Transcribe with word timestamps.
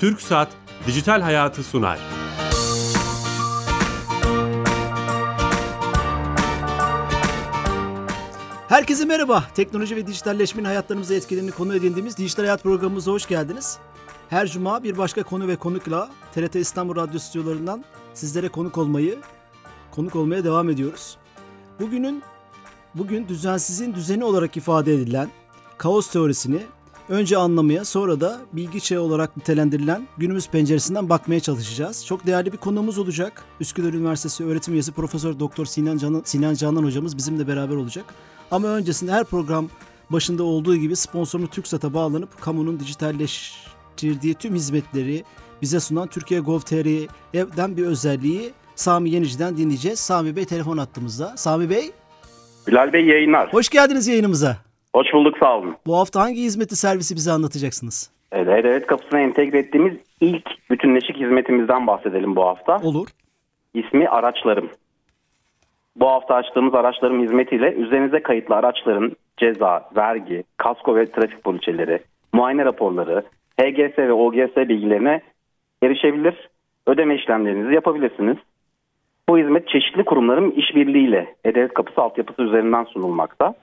Türk 0.00 0.22
Saat 0.22 0.48
Dijital 0.86 1.20
Hayatı 1.20 1.62
sunar. 1.62 1.98
Herkese 8.68 9.04
merhaba. 9.04 9.44
Teknoloji 9.54 9.96
ve 9.96 10.06
dijitalleşmenin 10.06 10.66
hayatlarımıza 10.66 11.14
etkilerini 11.14 11.50
konu 11.50 11.74
edindiğimiz 11.74 12.16
Dijital 12.16 12.42
Hayat 12.42 12.62
programımıza 12.62 13.12
hoş 13.12 13.28
geldiniz. 13.28 13.78
Her 14.28 14.46
cuma 14.46 14.82
bir 14.82 14.98
başka 14.98 15.22
konu 15.22 15.48
ve 15.48 15.56
konukla 15.56 16.10
TRT 16.34 16.56
İstanbul 16.56 16.96
Radyo 16.96 17.18
stüdyolarından 17.18 17.84
sizlere 18.14 18.48
konuk 18.48 18.78
olmayı, 18.78 19.18
konuk 19.90 20.16
olmaya 20.16 20.44
devam 20.44 20.70
ediyoruz. 20.70 21.16
Bugünün 21.80 22.22
bugün 22.94 23.28
düzensizin 23.28 23.94
düzeni 23.94 24.24
olarak 24.24 24.56
ifade 24.56 24.94
edilen 24.94 25.28
kaos 25.78 26.10
teorisini 26.10 26.62
önce 27.08 27.36
anlamaya 27.36 27.84
sonra 27.84 28.20
da 28.20 28.40
bilgi 28.52 28.80
çağı 28.80 29.00
olarak 29.00 29.36
nitelendirilen 29.36 30.08
günümüz 30.18 30.48
penceresinden 30.50 31.08
bakmaya 31.08 31.40
çalışacağız. 31.40 32.06
Çok 32.06 32.26
değerli 32.26 32.52
bir 32.52 32.56
konuğumuz 32.56 32.98
olacak. 32.98 33.44
Üsküdar 33.60 33.92
Üniversitesi 33.92 34.44
öğretim 34.44 34.74
üyesi 34.74 34.92
Profesör 34.92 35.38
Doktor 35.40 35.66
Sinan 35.66 35.98
Canan, 35.98 36.22
Sinan 36.24 36.54
Canan 36.54 36.84
hocamız 36.84 37.16
bizimle 37.16 37.48
beraber 37.48 37.76
olacak. 37.76 38.04
Ama 38.50 38.68
öncesinde 38.68 39.12
her 39.12 39.24
program 39.24 39.68
başında 40.10 40.42
olduğu 40.42 40.76
gibi 40.76 40.96
sponsorunu 40.96 41.48
TürkSat'a 41.48 41.94
bağlanıp 41.94 42.40
kamunun 42.40 42.80
dijitalleştirdiği 42.80 44.34
tüm 44.34 44.54
hizmetleri 44.54 45.24
bize 45.62 45.80
sunan 45.80 46.06
Türkiye 46.08 46.40
Gov.tr'den 46.40 47.76
bir 47.76 47.84
özelliği 47.84 48.52
Sami 48.74 49.10
Yenici'den 49.10 49.56
dinleyeceğiz. 49.56 50.00
Sami 50.00 50.36
Bey 50.36 50.44
telefon 50.44 50.78
attığımızda. 50.78 51.36
Sami 51.36 51.70
Bey. 51.70 51.90
Bilal 52.66 52.92
Bey 52.92 53.06
yayınlar. 53.06 53.52
Hoş 53.52 53.68
geldiniz 53.68 54.08
yayınımıza. 54.08 54.56
Hoş 54.96 55.12
bulduk 55.12 55.38
sağ 55.38 55.58
olun. 55.58 55.76
Bu 55.86 55.98
hafta 55.98 56.20
hangi 56.20 56.42
hizmeti 56.42 56.76
servisi 56.76 57.16
bize 57.16 57.32
anlatacaksınız? 57.32 58.10
Evet, 58.32 58.64
evet 58.64 58.86
kapısına 58.86 59.20
entegre 59.20 59.58
ettiğimiz 59.58 59.94
ilk 60.20 60.70
bütünleşik 60.70 61.16
hizmetimizden 61.16 61.86
bahsedelim 61.86 62.36
bu 62.36 62.42
hafta. 62.42 62.76
Olur. 62.76 63.08
İsmi 63.74 64.08
Araçlarım. 64.08 64.70
Bu 65.96 66.08
hafta 66.08 66.34
açtığımız 66.34 66.74
araçlarım 66.74 67.22
hizmetiyle 67.22 67.72
üzerinize 67.72 68.22
kayıtlı 68.22 68.54
araçların 68.54 69.12
ceza, 69.36 69.90
vergi, 69.96 70.44
kasko 70.56 70.96
ve 70.96 71.10
trafik 71.10 71.44
poliçeleri, 71.44 72.02
muayene 72.32 72.64
raporları, 72.64 73.22
HGS 73.60 73.98
ve 73.98 74.12
OGS 74.12 74.56
bilgilerine 74.56 75.20
erişebilir, 75.82 76.48
ödeme 76.86 77.14
işlemlerinizi 77.14 77.74
yapabilirsiniz. 77.74 78.36
Bu 79.28 79.38
hizmet 79.38 79.68
çeşitli 79.68 80.04
kurumların 80.04 80.50
işbirliğiyle 80.50 81.34
E-Devlet 81.44 81.74
Kapısı 81.74 82.02
altyapısı 82.02 82.42
üzerinden 82.42 82.84
sunulmakta. 82.84 83.54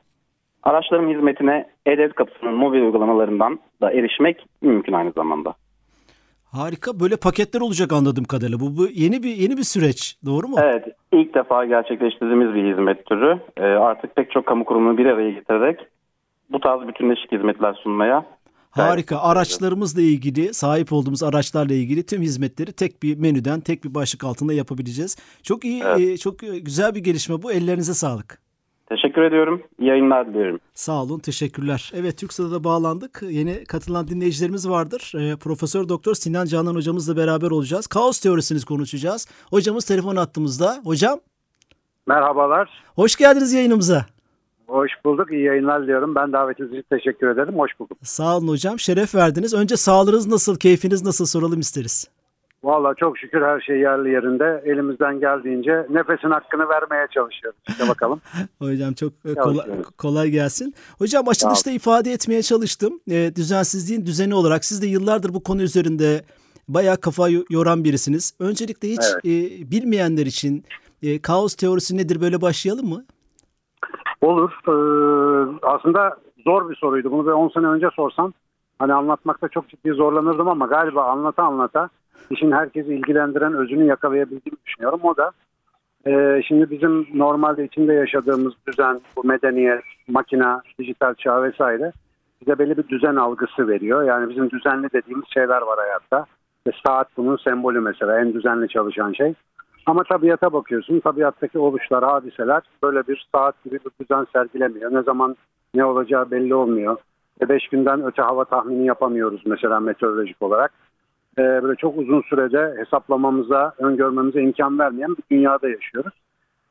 Araçların 0.63 1.09
hizmetine 1.09 1.67
E-Devlet 1.85 2.13
Kapısı'nın 2.15 2.53
mobil 2.53 2.81
uygulamalarından 2.81 3.59
da 3.81 3.91
erişmek 3.91 4.45
mümkün 4.61 4.93
aynı 4.93 5.11
zamanda. 5.11 5.53
Harika. 6.51 6.99
Böyle 6.99 7.15
paketler 7.15 7.61
olacak 7.61 7.93
anladığım 7.93 8.23
kadarıyla. 8.23 8.59
Bu, 8.59 8.77
bu 8.77 8.87
yeni 8.87 9.23
bir 9.23 9.35
yeni 9.35 9.57
bir 9.57 9.63
süreç. 9.63 10.17
Doğru 10.25 10.47
mu? 10.47 10.55
Evet. 10.61 10.85
ilk 11.11 11.35
defa 11.35 11.65
gerçekleştirdiğimiz 11.65 12.55
bir 12.55 12.71
hizmet 12.71 13.05
türü. 13.05 13.39
Ee, 13.57 13.61
artık 13.63 14.15
pek 14.15 14.31
çok 14.31 14.45
kamu 14.45 14.65
kurumunu 14.65 14.97
bir 14.97 15.05
araya 15.05 15.31
getirerek 15.31 15.79
bu 16.49 16.59
tarz 16.59 16.87
bütünleşik 16.87 17.31
hizmetler 17.31 17.73
sunmaya 17.73 18.25
Harika. 18.71 19.19
Araçlarımızla 19.19 20.01
ilgili, 20.01 20.53
sahip 20.53 20.93
olduğumuz 20.93 21.23
araçlarla 21.23 21.73
ilgili 21.73 22.05
tüm 22.05 22.21
hizmetleri 22.21 22.73
tek 22.73 23.03
bir 23.03 23.17
menüden, 23.17 23.59
tek 23.59 23.83
bir 23.83 23.93
başlık 23.93 24.23
altında 24.23 24.53
yapabileceğiz. 24.53 25.17
Çok 25.43 25.65
iyi, 25.65 25.83
Evet. 25.85 25.99
e, 25.99 26.17
çok 26.17 26.39
güzel 26.39 26.95
bir 26.95 27.03
gelişme 27.03 27.43
bu. 27.43 27.51
Ellerinize 27.51 27.93
sağlık. 27.93 28.42
Teşekkür 28.89 29.21
ediyorum. 29.21 29.61
İyi 29.79 29.87
yayınlar 29.87 30.27
diliyorum. 30.27 30.59
Sağ 30.73 31.03
olun, 31.03 31.19
teşekkürler. 31.19 31.91
Evet, 31.95 32.17
TürkSat'a 32.17 32.51
da 32.51 32.63
bağlandık. 32.63 33.21
Yeni 33.29 33.63
katılan 33.65 34.07
dinleyicilerimiz 34.07 34.69
vardır. 34.69 35.11
Ee, 35.19 35.35
Profesör 35.35 35.89
Doktor 35.89 36.13
Sinan 36.15 36.45
Canan 36.45 36.75
hocamızla 36.75 37.17
beraber 37.17 37.51
olacağız. 37.51 37.87
Kaos 37.87 38.19
teorisini 38.19 38.61
konuşacağız. 38.65 39.27
Hocamız 39.49 39.85
telefon 39.85 40.15
attığımızda. 40.15 40.81
Hocam, 40.83 41.19
Merhabalar. 42.07 42.69
hoş 42.95 43.15
geldiniz 43.15 43.53
yayınımıza. 43.53 44.05
Hoş 44.67 44.91
bulduk. 45.05 45.31
İyi 45.31 45.43
yayınlar 45.43 45.83
diliyorum. 45.83 46.15
Ben 46.15 46.33
davetiniz 46.33 46.71
için 46.71 46.85
teşekkür 46.89 47.27
ederim. 47.27 47.59
Hoş 47.59 47.71
bulduk. 47.79 47.97
Sağ 48.03 48.37
olun 48.37 48.47
hocam, 48.47 48.79
şeref 48.79 49.15
verdiniz. 49.15 49.53
Önce 49.53 49.77
sağlığınız 49.77 50.27
nasıl, 50.27 50.55
keyfiniz 50.59 51.05
nasıl 51.05 51.25
soralım 51.25 51.59
isteriz. 51.59 52.09
Vallahi 52.63 52.95
çok 52.99 53.17
şükür 53.17 53.41
her 53.41 53.61
şey 53.61 53.77
yerli 53.79 54.09
yerinde. 54.09 54.63
Elimizden 54.65 55.19
geldiğince 55.19 55.87
nefesin 55.89 56.29
hakkını 56.31 56.69
vermeye 56.69 57.07
çalışıyoruz. 57.13 57.59
İşte 57.69 57.89
bakalım. 57.89 58.21
Hocam 58.59 58.93
çok 58.93 59.13
e, 59.25 59.33
kolay, 59.35 59.65
kolay 59.97 60.29
gelsin. 60.29 60.73
Hocam 60.97 61.27
açılışta 61.27 61.71
ifade 61.71 62.11
etmeye 62.11 62.41
çalıştım. 62.41 62.99
E, 63.11 63.35
düzensizliğin 63.35 64.05
düzeni 64.05 64.35
olarak 64.35 64.65
siz 64.65 64.81
de 64.81 64.87
yıllardır 64.87 65.33
bu 65.33 65.43
konu 65.43 65.61
üzerinde 65.61 66.21
bayağı 66.67 66.97
kafa 66.97 67.29
yo- 67.29 67.43
yoran 67.49 67.83
birisiniz. 67.83 68.33
Öncelikle 68.39 68.87
hiç 68.87 69.01
Evet. 69.13 69.25
e, 69.25 69.71
bilmeyenler 69.71 70.25
için 70.25 70.63
e, 71.03 71.21
kaos 71.21 71.55
teorisi 71.55 71.97
nedir 71.97 72.21
böyle 72.21 72.41
başlayalım 72.41 72.89
mı? 72.89 73.05
Olur. 74.21 74.51
Ee, 74.67 74.71
aslında 75.61 76.17
zor 76.43 76.69
bir 76.69 76.75
soruydu. 76.75 77.11
Bunu 77.11 77.25
bir 77.25 77.31
10 77.31 77.49
sene 77.49 77.67
önce 77.67 77.87
sorsam 77.95 78.33
hani 78.79 78.93
anlatmakta 78.93 79.47
çok 79.47 79.69
ciddi 79.69 79.91
zorlanırdım 79.91 80.47
ama 80.47 80.65
galiba 80.65 81.03
anlata 81.05 81.43
anlata 81.43 81.89
işin 82.29 82.51
herkesi 82.51 82.93
ilgilendiren 82.93 83.53
özünü 83.53 83.85
yakalayabildiğimi 83.85 84.57
düşünüyorum. 84.65 84.99
O 85.03 85.17
da 85.17 85.31
e, 86.07 86.41
şimdi 86.47 86.69
bizim 86.69 87.07
normalde 87.13 87.65
içinde 87.65 87.93
yaşadığımız 87.93 88.53
düzen, 88.67 89.01
bu 89.15 89.27
medeniyet, 89.27 89.83
makina, 90.07 90.61
dijital 90.79 91.13
çağ 91.13 91.43
vesaire 91.43 91.91
bize 92.41 92.59
belli 92.59 92.77
bir 92.77 92.87
düzen 92.87 93.15
algısı 93.15 93.67
veriyor. 93.67 94.03
Yani 94.03 94.29
bizim 94.29 94.49
düzenli 94.49 94.87
dediğimiz 94.93 95.25
şeyler 95.33 95.61
var 95.61 95.79
hayatta. 95.79 96.25
Ve 96.67 96.71
saat 96.85 97.07
bunun 97.17 97.37
sembolü 97.37 97.79
mesela 97.79 98.19
en 98.19 98.33
düzenli 98.33 98.67
çalışan 98.67 99.13
şey. 99.13 99.33
Ama 99.85 100.03
tabiata 100.03 100.53
bakıyorsun. 100.53 100.99
Tabiattaki 100.99 101.59
oluşlar, 101.59 102.03
hadiseler 102.03 102.61
böyle 102.83 103.07
bir 103.07 103.27
saat 103.35 103.63
gibi 103.63 103.79
bir 103.85 104.05
düzen 104.05 104.27
sergilemiyor. 104.33 104.93
Ne 104.93 105.01
zaman 105.01 105.35
ne 105.75 105.85
olacağı 105.85 106.31
belli 106.31 106.55
olmuyor. 106.55 106.97
E 107.41 107.49
beş 107.49 107.67
günden 107.67 108.05
öte 108.05 108.21
hava 108.21 108.45
tahmini 108.45 108.85
yapamıyoruz 108.85 109.41
mesela 109.45 109.79
meteorolojik 109.79 110.41
olarak. 110.41 110.71
E, 111.37 111.41
böyle 111.41 111.75
çok 111.75 111.97
uzun 111.97 112.21
sürede 112.21 112.75
hesaplamamıza, 112.77 113.73
öngörmemize 113.77 114.41
imkan 114.41 114.79
vermeyen 114.79 115.15
bir 115.17 115.23
dünyada 115.35 115.69
yaşıyoruz. 115.69 116.13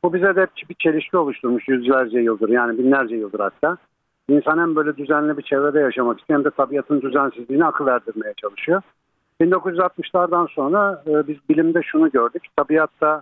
Bu 0.03 0.13
bize 0.13 0.35
de 0.35 0.47
bir 0.69 0.75
çelişki 0.75 1.17
oluşturmuş 1.17 1.67
yüzlerce 1.67 2.19
yıldır 2.19 2.49
yani 2.49 2.77
binlerce 2.77 3.15
yıldır 3.15 3.39
hatta. 3.39 3.77
İnsan 4.29 4.57
hem 4.57 4.75
böyle 4.75 4.97
düzenli 4.97 5.37
bir 5.37 5.43
çevrede 5.43 5.79
yaşamak 5.79 6.19
istiyor 6.19 6.39
hem 6.39 6.45
de 6.45 6.49
tabiatın 6.49 7.01
düzensizliğini 7.01 7.65
akıl 7.65 7.87
erdirmeye 7.87 8.33
çalışıyor. 8.33 8.81
1960'lardan 9.41 10.47
sonra 10.53 11.03
e, 11.07 11.27
biz 11.27 11.37
bilimde 11.49 11.81
şunu 11.83 12.11
gördük. 12.11 12.43
Tabiatta 12.57 13.21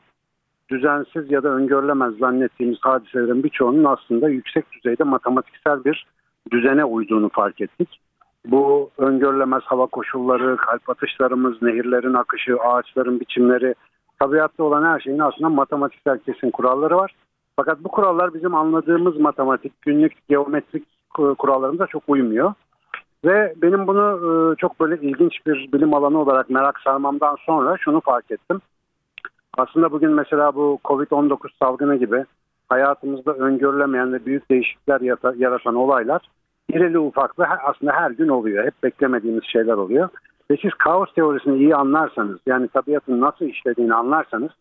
düzensiz 0.70 1.32
ya 1.32 1.44
da 1.44 1.50
öngörülemez 1.50 2.18
zannettiğimiz 2.18 2.78
hadiselerin 2.82 3.44
birçoğunun 3.44 3.84
aslında 3.84 4.30
yüksek 4.30 4.72
düzeyde 4.72 5.04
matematiksel 5.04 5.84
bir 5.84 6.06
düzene 6.52 6.86
uyduğunu 6.86 7.30
fark 7.30 7.62
ettik. 7.62 8.00
Bu 8.46 8.90
öngörülemez 8.98 9.64
hava 9.64 9.86
koşulları, 9.86 10.58
kalp 10.58 10.90
atışlarımız, 10.90 11.62
nehirlerin 11.62 12.14
akışı, 12.14 12.58
ağaçların 12.60 13.20
biçimleri, 13.20 13.76
tabiatta 14.20 14.64
olan 14.64 14.84
her 14.86 15.00
şeyin 15.00 15.20
aslında 15.20 15.50
matematiksel 15.50 16.20
kesin 16.20 16.52
kuralları 16.52 16.98
var. 16.98 17.16
Fakat 17.56 17.84
bu 17.84 17.90
kurallar 17.90 18.34
bizim 18.34 18.56
anladığımız 18.56 19.20
matematik, 19.20 19.82
günlük 19.82 20.28
geometrik 20.30 20.84
ku- 21.14 21.36
kurallarımıza 21.36 21.88
çok 21.88 22.04
uymuyor. 22.08 22.54
Ve 23.26 23.54
benim 23.62 23.88
bunu 23.88 24.20
e, 24.28 24.56
çok 24.56 24.80
böyle 24.80 25.08
ilginç 25.08 25.34
bir 25.46 25.72
bilim 25.74 25.94
alanı 25.94 26.20
olarak 26.20 26.50
merak 26.50 26.80
sarmamdan 26.80 27.36
sonra 27.46 27.78
şunu 27.78 28.02
fark 28.02 28.32
ettim. 28.32 28.62
Aslında 29.58 29.92
bugün 29.92 30.12
mesela 30.12 30.56
bu 30.56 30.80
Covid-19 30.86 31.38
salgını 31.60 31.96
gibi 31.96 32.26
hayatımızda 32.70 33.34
öngörülemeyen 33.34 34.14
ve 34.14 34.26
büyük 34.26 34.50
değişiklikler 34.52 35.02
yaratan 35.38 35.76
olaylar 35.76 36.22
irili 36.70 37.00
ufaklı 37.00 37.46
aslında 37.64 37.92
her 37.92 38.12
gün 38.12 38.28
oluyor. 38.28 38.66
Hep 38.66 38.84
beklemediğimiz 38.84 39.44
şeyler 39.44 39.74
oluyor. 39.74 40.10
Ve 40.52 40.58
siz 40.62 40.74
kaos 40.74 41.14
teorisini 41.14 41.58
iyi 41.58 41.76
anlarsanız 41.76 42.40
yani 42.46 42.68
tabiatın 42.68 43.22
nasıl 43.22 43.46
işlediğini 43.46 43.94
anlarsanız 43.94 44.52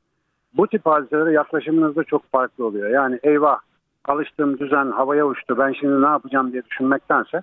bu 0.56 0.67
tip 0.67 0.87
hadiselere 0.87 1.32
yaklaşımınız 1.32 1.97
da 1.97 2.05
çok 2.05 2.31
farklı 2.31 2.67
oluyor. 2.67 2.91
Yani 2.91 3.19
eyvah 3.23 3.58
alıştığım 4.05 4.58
düzen 4.58 4.91
havaya 4.91 5.26
uçtu 5.26 5.58
ben 5.58 5.73
şimdi 5.73 6.02
ne 6.02 6.06
yapacağım 6.06 6.52
diye 6.52 6.62
düşünmektense 6.64 7.43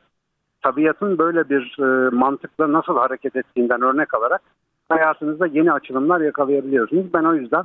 tabiatın 0.63 1.17
böyle 1.17 1.49
bir 1.49 1.77
e, 1.79 2.09
mantıkla 2.09 2.73
nasıl 2.73 2.97
hareket 2.97 3.35
ettiğinden 3.35 3.81
örnek 3.81 4.13
alarak 4.13 4.41
hayatınızda 4.89 5.47
yeni 5.47 5.71
açılımlar 5.71 6.21
yakalayabiliyorsunuz. 6.21 7.13
Ben 7.13 7.23
o 7.23 7.33
yüzden 7.33 7.63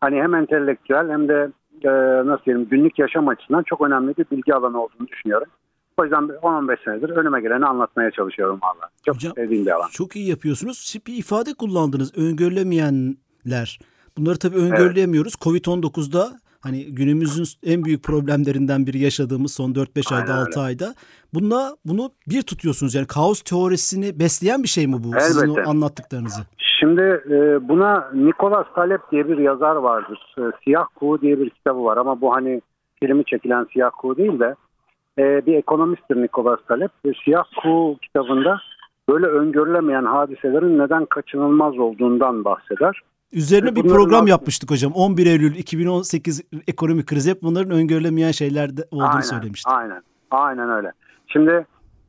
hani 0.00 0.22
hem 0.22 0.34
entelektüel 0.34 1.10
hem 1.10 1.28
de 1.28 1.50
e, 1.84 1.90
nasıl 2.26 2.44
diyelim 2.44 2.68
günlük 2.68 2.98
yaşam 2.98 3.28
açısından 3.28 3.62
çok 3.62 3.80
önemli 3.80 4.16
bir 4.16 4.26
bilgi 4.30 4.54
alanı 4.54 4.82
olduğunu 4.82 5.08
düşünüyorum. 5.08 5.48
O 5.96 6.04
yüzden 6.04 6.28
bir 6.28 6.34
10-15 6.34 6.84
senedir 6.84 7.08
önüme 7.08 7.40
geleni 7.40 7.66
anlatmaya 7.66 8.10
çalışıyorum 8.10 8.58
valla. 8.62 8.90
Çok 9.06 9.16
Hocam- 9.16 9.34
sevdiğim 9.34 9.66
bir 9.66 9.70
alan. 9.70 9.88
Çok 9.92 10.16
iyi 10.16 10.28
yapıyorsunuz. 10.28 10.78
Siz 10.78 11.06
bir 11.06 11.14
ifade 11.14 11.54
kullandınız. 11.54 12.18
Öngörülemeyenler. 12.18 13.78
Bunları 14.18 14.38
tabii 14.38 14.56
öngörüleyemiyoruz. 14.56 15.34
Covid-19'da 15.34 16.40
Hani 16.62 16.94
günümüzün 16.94 17.72
en 17.72 17.84
büyük 17.84 18.04
problemlerinden 18.04 18.86
biri 18.86 18.98
yaşadığımız 18.98 19.52
son 19.52 19.74
4-5 19.74 20.14
ayda 20.14 20.32
Aynen 20.32 20.46
6 20.46 20.60
ayda. 20.60 20.94
Bununla 21.34 21.76
bunu 21.84 22.10
bir 22.28 22.42
tutuyorsunuz. 22.42 22.94
Yani 22.94 23.06
kaos 23.06 23.42
teorisini 23.42 24.18
besleyen 24.20 24.62
bir 24.62 24.68
şey 24.68 24.86
mi 24.86 24.96
bu? 25.04 25.20
Sizin 25.20 25.48
Elbette. 25.48 25.62
o 25.62 25.70
anlattıklarınızı. 25.70 26.42
Şimdi 26.80 27.02
e, 27.30 27.68
buna 27.68 28.10
Nicholas 28.14 28.66
Taleb 28.74 29.00
diye 29.12 29.28
bir 29.28 29.38
yazar 29.38 29.76
vardır. 29.76 30.34
E, 30.38 30.42
Siyah 30.64 30.84
Kuğu 30.94 31.20
diye 31.20 31.40
bir 31.40 31.50
kitabı 31.50 31.84
var 31.84 31.96
ama 31.96 32.20
bu 32.20 32.34
hani 32.34 32.62
filmi 33.02 33.24
çekilen 33.24 33.66
Siyah 33.72 33.90
Kuğu 34.00 34.16
değil 34.16 34.38
de 34.38 34.54
e, 35.20 35.46
bir 35.46 35.54
ekonomisttir 35.54 36.22
Nicholas 36.22 36.60
Taleb. 36.68 36.90
E, 37.04 37.10
Siyah 37.24 37.44
Kuğu 37.62 37.98
kitabında 38.02 38.60
böyle 39.08 39.26
öngörülemeyen 39.26 40.04
hadiselerin 40.04 40.78
neden 40.78 41.06
kaçınılmaz 41.06 41.78
olduğundan 41.78 42.44
bahseder. 42.44 43.00
Üzerine 43.32 43.76
bir 43.76 43.82
program 43.82 44.26
yapmıştık 44.26 44.70
hocam. 44.70 44.92
11 44.92 45.26
Eylül 45.26 45.54
2018 45.54 46.42
ekonomik 46.68 47.06
kriz 47.06 47.28
hep 47.28 47.42
bunların 47.42 47.70
öngörülemeyen 47.70 48.30
şeylerde 48.30 48.82
olduğunu 48.90 49.08
aynen, 49.08 49.20
söylemiştik. 49.20 49.72
Aynen, 49.72 50.02
aynen 50.30 50.70
öyle. 50.70 50.92
Şimdi 51.26 51.66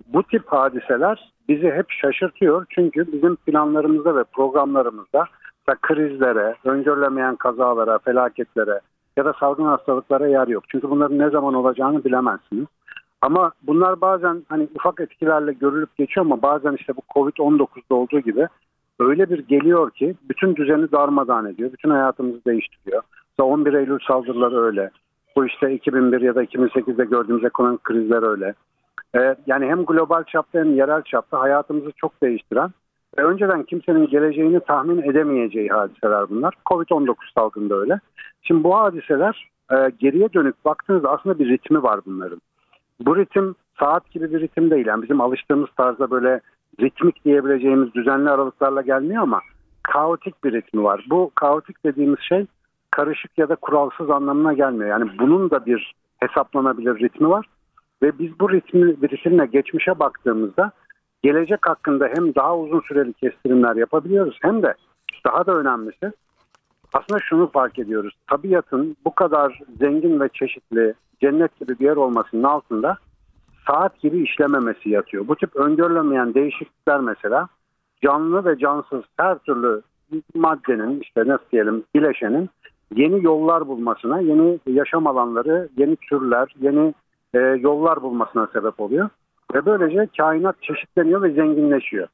bu 0.08 0.24
tip 0.24 0.48
hadiseler 0.48 1.32
bizi 1.50 1.72
hep 1.72 1.86
şaşırtıyor. 1.90 2.66
Çünkü 2.70 3.12
bizim 3.14 3.36
planlarımızda 3.36 4.16
ve 4.16 4.24
programlarımızda 4.24 5.26
mesela 5.68 5.78
krizlere, 5.82 6.56
öngörülemeyen 6.64 7.36
kazalara, 7.36 8.00
felaketlere 8.00 8.80
ya 9.18 9.26
da 9.26 9.34
salgın 9.40 9.66
hastalıklara 9.66 10.28
yer 10.28 10.48
yok. 10.48 10.64
Çünkü 10.72 10.90
bunların 10.90 11.20
ne 11.20 11.30
zaman 11.30 11.54
olacağını 11.54 12.04
bilemezsiniz. 12.04 12.68
Ama 13.22 13.52
bunlar 13.64 14.02
bazen 14.02 14.44
hani 14.50 14.68
ufak 14.76 15.00
etkilerle 15.00 15.54
görülüp 15.54 15.98
geçiyor 15.98 16.26
ama 16.26 16.42
bazen 16.42 16.74
işte 16.74 16.94
bu 16.96 17.02
Covid-19'da 17.16 17.96
olduğu 17.96 18.20
gibi 18.20 18.48
öyle 19.00 19.30
bir 19.30 19.40
geliyor 19.40 19.92
ki 19.92 20.16
bütün 20.30 20.56
düzeni 20.56 20.92
darmadağın 20.92 21.46
ediyor. 21.46 21.72
Bütün 21.74 21.90
hayatımızı 21.90 22.46
değiştiriyor. 22.46 23.02
Mesela 23.30 23.54
11 23.54 23.74
Eylül 23.74 24.00
saldırıları 24.08 24.62
öyle. 24.62 24.92
Bu 25.36 25.46
işte 25.46 25.74
2001 25.74 26.22
ya 26.22 26.36
da 26.36 26.44
2008'de 26.44 27.06
gördüğümüz 27.06 27.46
ekonomik 27.46 27.84
krizler 27.84 28.24
öyle. 28.24 28.54
Ee, 29.16 29.36
yani 29.48 29.66
hem 29.66 29.86
global 29.86 30.24
çapta 30.24 30.60
hem 30.60 30.76
yerel 30.76 31.02
çapta 31.02 31.40
hayatımızı 31.40 31.92
çok 31.98 32.22
değiştiren 32.24 32.70
ve 33.18 33.24
önceden 33.24 33.64
kimsenin 33.64 34.08
geleceğini 34.08 34.60
tahmin 34.60 35.02
edemeyeceği 35.02 35.70
hadiseler 35.70 36.30
bunlar. 36.30 36.54
Covid-19 36.66 37.16
salgında 37.36 37.76
öyle. 37.76 38.00
Şimdi 38.42 38.64
bu 38.64 38.78
hadiseler 38.78 39.50
e, 39.72 39.76
geriye 40.00 40.34
dönük 40.34 40.66
baktığınızda 40.66 41.12
aslında 41.12 41.40
bir 41.40 41.50
ritmi 41.50 41.84
var 41.84 42.00
bunların. 42.06 42.42
Bu 43.06 43.18
ritim 43.18 43.56
saat 43.80 44.12
gibi 44.12 44.34
bir 44.34 44.42
ritim 44.42 44.72
değil. 44.72 44.86
Yani 44.86 45.04
bizim 45.04 45.22
alıştığımız 45.22 45.70
tarzda 45.78 46.12
böyle 46.12 46.42
ritmik 46.82 47.26
diyebileceğimiz 47.26 47.94
düzenli 47.94 48.30
aralıklarla 48.30 48.82
gelmiyor 48.82 49.24
ama 49.24 49.42
kaotik 49.84 50.44
bir 50.44 50.54
ritmi 50.54 50.84
var. 50.84 51.06
Bu 51.10 51.32
kaotik 51.36 51.86
dediğimiz 51.86 52.20
şey 52.20 52.46
karışık 52.92 53.38
ya 53.38 53.50
da 53.50 53.56
kuralsız 53.56 54.10
anlamına 54.10 54.54
gelmiyor. 54.54 54.90
Yani 54.90 55.12
bunun 55.20 55.50
da 55.50 55.66
bir 55.66 55.94
hesaplanabilir 56.20 57.00
ritmi 57.00 57.30
var. 57.30 57.46
Ve 58.04 58.20
biz 58.20 58.40
bu 58.40 58.52
ritmi, 58.52 59.10
ritimle 59.10 59.46
geçmişe 59.46 60.00
baktığımızda 60.00 60.72
gelecek 61.24 61.68
hakkında 61.68 62.10
hem 62.16 62.36
daha 62.36 62.58
uzun 62.58 62.82
süreli 62.82 63.14
kestirimler 63.14 63.76
yapabiliyoruz 63.76 64.38
hem 64.42 64.64
de 64.64 64.74
daha 65.26 65.46
da 65.46 65.56
önemlisi 65.56 66.12
aslında 66.94 67.20
şunu 67.20 67.52
fark 67.52 67.80
ediyoruz. 67.80 68.14
Tabiatın 68.30 68.98
bu 69.06 69.16
kadar 69.16 69.60
zengin 69.80 70.20
ve 70.20 70.30
çeşitli 70.34 70.94
cennet 71.22 71.60
gibi 71.60 71.80
bir 71.80 71.86
yer 71.86 71.96
olmasının 71.96 72.44
altında 72.44 72.98
saat 73.68 74.00
gibi 74.00 74.24
işlememesi 74.24 74.90
yatıyor. 74.90 75.28
Bu 75.28 75.36
tip 75.36 75.56
öngörülemeyen 75.56 76.34
değişiklikler 76.34 77.00
mesela 77.00 77.48
canlı 78.04 78.46
ve 78.46 78.58
cansız 78.58 79.04
her 79.18 79.38
türlü 79.38 79.82
maddenin 80.36 81.00
işte 81.00 81.28
nasıl 81.28 81.46
diyelim 81.52 81.84
bileşenin 81.96 82.50
yeni 82.96 83.24
yollar 83.24 83.68
bulmasına, 83.68 84.20
yeni 84.20 84.60
yaşam 84.68 85.08
alanları, 85.08 85.70
yeni 85.78 85.96
türler, 85.96 86.56
yeni 86.60 86.94
e, 87.34 87.40
yollar 87.40 88.02
bulmasına 88.02 88.48
sebep 88.48 88.80
oluyor. 88.80 89.10
Ve 89.54 89.66
böylece 89.66 90.08
kainat 90.18 90.62
çeşitleniyor 90.62 91.22
ve 91.22 91.32
zenginleşiyor. 91.32 92.08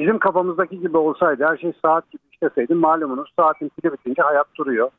Bizim 0.00 0.18
kafamızdaki 0.18 0.80
gibi 0.80 0.96
olsaydı 0.96 1.44
her 1.44 1.56
şey 1.56 1.72
saat 1.84 2.10
gibi 2.10 2.22
işleseydi 2.32 2.74
malumunuz 2.74 3.32
saatin 3.38 3.68
pili 3.68 3.92
bitince 3.92 4.22
hayat 4.22 4.46
duruyor. 4.58 4.90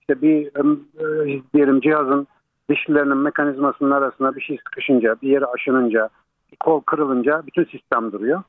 İşte 0.00 0.22
bir 0.22 0.46
e, 0.46 1.42
diyelim 1.54 1.80
cihazın 1.80 2.26
dişlilerinin 2.70 3.16
mekanizmasının 3.16 3.90
arasına 3.90 4.36
bir 4.36 4.40
şey 4.40 4.56
sıkışınca, 4.56 5.16
bir 5.22 5.28
yere 5.28 5.44
aşınınca, 5.44 6.08
bir 6.52 6.56
kol 6.56 6.80
kırılınca 6.80 7.42
bütün 7.46 7.64
sistem 7.64 8.12
duruyor. 8.12 8.42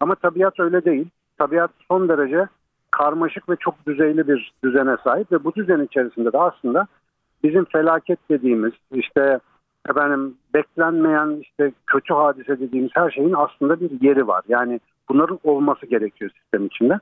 Ama 0.00 0.14
tabiat 0.14 0.60
öyle 0.60 0.84
değil. 0.84 1.06
Tabiat 1.38 1.70
son 1.88 2.08
derece 2.08 2.46
karmaşık 2.90 3.48
ve 3.48 3.56
çok 3.56 3.86
düzeyli 3.86 4.28
bir 4.28 4.52
düzene 4.64 4.96
sahip 5.04 5.32
ve 5.32 5.44
bu 5.44 5.54
düzen 5.54 5.80
içerisinde 5.80 6.32
de 6.32 6.38
aslında 6.38 6.86
bizim 7.44 7.64
felaket 7.64 8.18
dediğimiz 8.30 8.72
işte 8.92 9.38
efendim 9.88 10.34
beklenmeyen 10.54 11.38
işte 11.40 11.72
kötü 11.86 12.14
hadise 12.14 12.60
dediğimiz 12.60 12.90
her 12.94 13.10
şeyin 13.10 13.34
aslında 13.36 13.80
bir 13.80 14.00
yeri 14.00 14.26
var. 14.28 14.42
Yani 14.48 14.80
bunların 15.08 15.38
olması 15.44 15.86
gerekiyor 15.86 16.30
sistem 16.30 16.66
içinde. 16.66 16.98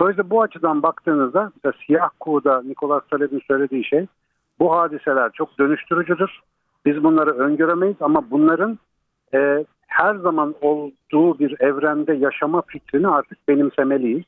Dolayısıyla 0.00 0.30
bu 0.30 0.42
açıdan 0.42 0.82
baktığınızda 0.82 1.52
mesela 1.54 1.84
siyah 1.86 2.08
kuğuda 2.20 2.62
Nikolas 2.62 3.02
Taleb'in 3.10 3.42
söylediği 3.48 3.84
şey 3.84 4.06
bu 4.60 4.72
hadiseler 4.76 5.32
çok 5.32 5.58
dönüştürücüdür. 5.58 6.30
Biz 6.86 7.04
bunları 7.04 7.30
öngöremeyiz 7.30 7.96
ama 8.00 8.30
bunların 8.30 8.78
e, 9.34 9.64
her 9.86 10.14
zaman 10.14 10.54
olduğu 10.60 11.38
bir 11.38 11.60
evrende 11.60 12.14
yaşama 12.14 12.62
fikrini 12.66 13.08
artık 13.08 13.48
benimsemeliyiz. 13.48 14.24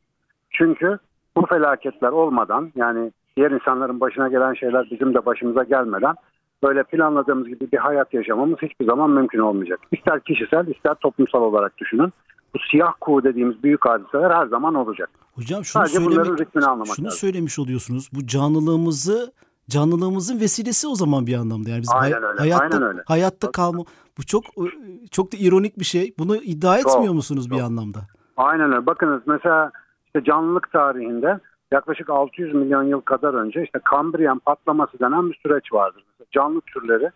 Çünkü 0.51 0.99
bu 1.37 1.47
felaketler 1.47 2.09
olmadan 2.09 2.73
yani 2.77 3.13
diğer 3.37 3.51
insanların 3.51 4.01
başına 4.01 4.29
gelen 4.29 4.55
şeyler 4.55 4.89
bizim 4.91 5.15
de 5.15 5.27
başımıza 5.27 5.63
gelmeden 5.63 6.15
böyle 6.63 6.83
planladığımız 6.83 7.49
gibi 7.49 7.73
bir 7.73 7.79
hayat 7.79 8.15
yaşamamız 8.15 8.59
hiçbir 8.63 8.87
zaman 8.87 9.11
mümkün 9.11 9.39
olmayacak. 9.39 9.81
İster 9.93 10.21
kişisel 10.21 10.67
ister 10.67 10.95
toplumsal 10.95 11.43
olarak 11.43 11.79
düşünün. 11.79 12.13
Bu 12.55 12.59
siyah 12.71 12.93
kuğu 13.01 13.25
dediğimiz 13.25 13.63
büyük 13.63 13.87
hadiseler 13.87 14.31
her 14.31 14.47
zaman 14.47 14.75
olacak. 14.75 15.11
Hocam 15.35 15.65
şunu, 15.65 15.83
Sadece 15.83 15.99
bunların 16.05 16.25
söylemek, 16.25 16.41
ritmini 16.41 16.67
anlamak 16.67 16.97
şunu 16.97 17.07
lazım. 17.07 17.19
söylemiş 17.19 17.59
oluyorsunuz. 17.59 18.11
Bu 18.13 18.27
canlılığımızı 18.27 19.33
canlılığımızın 19.69 20.41
vesilesi 20.41 20.89
o 20.89 20.95
zaman 20.95 21.27
bir 21.27 21.35
anlamda. 21.35 21.71
Yani 21.71 21.83
biz 21.83 21.91
Aynen 21.95 22.23
hay- 22.23 22.31
öyle, 22.31 22.39
hayatta 22.41 22.65
aynen 22.65 22.83
öyle. 22.83 23.03
hayatta 23.07 23.51
kalma 23.53 23.85
bu 24.19 24.23
çok 24.27 24.45
çok 25.11 25.33
da 25.33 25.37
ironik 25.41 25.79
bir 25.79 25.85
şey. 25.85 26.15
Bunu 26.19 26.37
iddia 26.37 26.79
etmiyor 26.79 27.05
Çok, 27.07 27.15
musunuz 27.15 27.51
bir 27.51 27.57
çok. 27.57 27.65
anlamda? 27.65 27.99
Aynen 28.37 28.73
öyle. 28.73 28.87
Bakınız 28.87 29.23
mesela 29.27 29.71
işte 30.07 30.25
canlılık 30.25 30.73
tarihinde 30.73 31.39
yaklaşık 31.73 32.11
600 32.11 32.55
milyon 32.55 32.83
yıl 32.83 33.01
kadar 33.01 33.35
önce 33.35 33.63
işte 33.65 33.79
Kambriyen 33.85 34.39
patlaması 34.39 34.99
denen 35.01 35.31
bir 35.31 35.41
süreç 35.43 35.73
vardır. 35.73 36.05
Mesela 36.09 36.29
canlı 36.33 36.61
türleri 36.61 37.11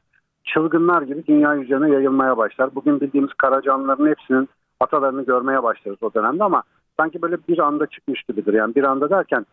çılgınlar 0.45 1.03
gibi 1.03 1.27
dünya 1.27 1.57
üzerine 1.57 1.91
yayılmaya 1.91 2.37
başlar. 2.37 2.75
Bugün 2.75 3.01
bildiğimiz 3.01 3.31
kara 3.39 3.63
canlıların 3.63 4.07
hepsinin 4.07 4.49
atalarını 4.81 5.25
görmeye 5.25 5.63
başlarız 5.63 6.03
o 6.03 6.15
dönemde 6.15 6.45
ama 6.45 6.63
sanki 7.01 7.23
böyle 7.23 7.37
bir 7.49 7.59
anda 7.59 7.87
çıkmış 7.87 8.23
gibidir. 8.23 8.55
Yani 8.55 8.75
bir 8.75 8.85
anda 8.85 9.11
derken 9.11 9.47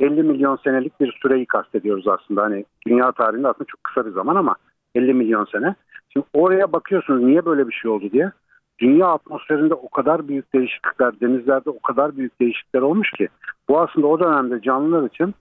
50 0.00 0.22
milyon 0.22 0.56
senelik 0.64 1.00
bir 1.00 1.18
süreyi 1.22 1.46
kastediyoruz 1.46 2.08
aslında. 2.08 2.42
Hani 2.42 2.64
dünya 2.86 3.12
tarihinde 3.12 3.48
aslında 3.48 3.64
çok 3.64 3.84
kısa 3.84 4.06
bir 4.06 4.10
zaman 4.12 4.36
ama 4.36 4.54
50 4.94 5.14
milyon 5.14 5.44
sene. 5.44 5.74
Şimdi 6.12 6.26
oraya 6.34 6.72
bakıyorsunuz 6.72 7.22
niye 7.22 7.44
böyle 7.44 7.68
bir 7.68 7.72
şey 7.72 7.90
oldu 7.90 8.12
diye. 8.12 8.30
Dünya 8.78 9.06
atmosferinde 9.06 9.74
o 9.74 9.88
kadar 9.88 10.28
büyük 10.28 10.54
değişiklikler, 10.54 11.20
denizlerde 11.20 11.70
o 11.70 11.80
kadar 11.80 12.16
büyük 12.16 12.40
değişiklikler 12.40 12.82
olmuş 12.82 13.10
ki 13.10 13.28
bu 13.68 13.80
aslında 13.80 14.06
o 14.06 14.20
dönemde 14.20 14.60
canlılar 14.60 15.08
için 15.08 15.34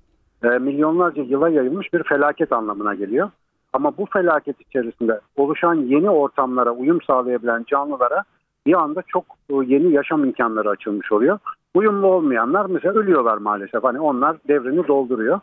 e, 0.43 0.47
milyonlarca 0.47 1.23
yıla 1.23 1.49
yayılmış 1.49 1.93
bir 1.93 2.03
felaket 2.03 2.51
anlamına 2.51 2.95
geliyor. 2.95 3.29
Ama 3.73 3.97
bu 3.97 4.05
felaket 4.05 4.61
içerisinde 4.61 5.19
oluşan 5.35 5.75
yeni 5.75 6.09
ortamlara 6.09 6.71
uyum 6.71 7.01
sağlayabilen 7.01 7.65
canlılara 7.67 8.23
bir 8.65 8.73
anda 8.73 9.03
çok 9.07 9.25
e, 9.49 9.53
yeni 9.65 9.91
yaşam 9.91 10.23
imkanları 10.23 10.69
açılmış 10.69 11.11
oluyor. 11.11 11.39
Uyumlu 11.73 12.07
olmayanlar 12.07 12.65
mesela 12.65 12.93
ölüyorlar 12.93 13.37
maalesef. 13.37 13.83
Hani 13.83 13.99
onlar 13.99 14.37
devrini 14.47 14.87
dolduruyor. 14.87 15.39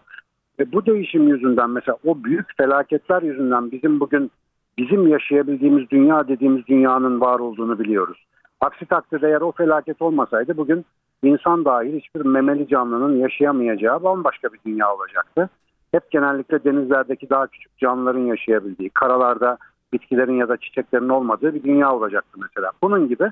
Ve 0.58 0.72
bu 0.72 0.86
değişim 0.86 1.28
yüzünden 1.28 1.70
mesela 1.70 1.98
o 2.04 2.24
büyük 2.24 2.56
felaketler 2.56 3.22
yüzünden 3.22 3.70
bizim 3.70 4.00
bugün 4.00 4.30
bizim 4.78 5.08
yaşayabildiğimiz 5.08 5.90
dünya 5.90 6.28
dediğimiz 6.28 6.66
dünyanın 6.66 7.20
var 7.20 7.38
olduğunu 7.38 7.78
biliyoruz. 7.78 8.24
Aksi 8.60 8.86
takdirde 8.86 9.28
eğer 9.28 9.40
o 9.40 9.52
felaket 9.52 10.02
olmasaydı 10.02 10.56
bugün 10.56 10.84
insan 11.22 11.64
dahil 11.64 12.00
hiçbir 12.00 12.20
memeli 12.20 12.68
canlının 12.68 13.16
yaşayamayacağı 13.16 14.02
bambaşka 14.02 14.48
bir 14.52 14.58
dünya 14.66 14.94
olacaktı. 14.94 15.48
Hep 15.92 16.10
genellikle 16.10 16.64
denizlerdeki 16.64 17.30
daha 17.30 17.46
küçük 17.46 17.78
canlıların 17.78 18.26
yaşayabildiği, 18.26 18.90
karalarda 18.90 19.58
bitkilerin 19.92 20.36
ya 20.36 20.48
da 20.48 20.56
çiçeklerin 20.56 21.08
olmadığı 21.08 21.54
bir 21.54 21.62
dünya 21.62 21.92
olacaktı 21.92 22.38
mesela. 22.42 22.70
Bunun 22.82 23.08
gibi 23.08 23.30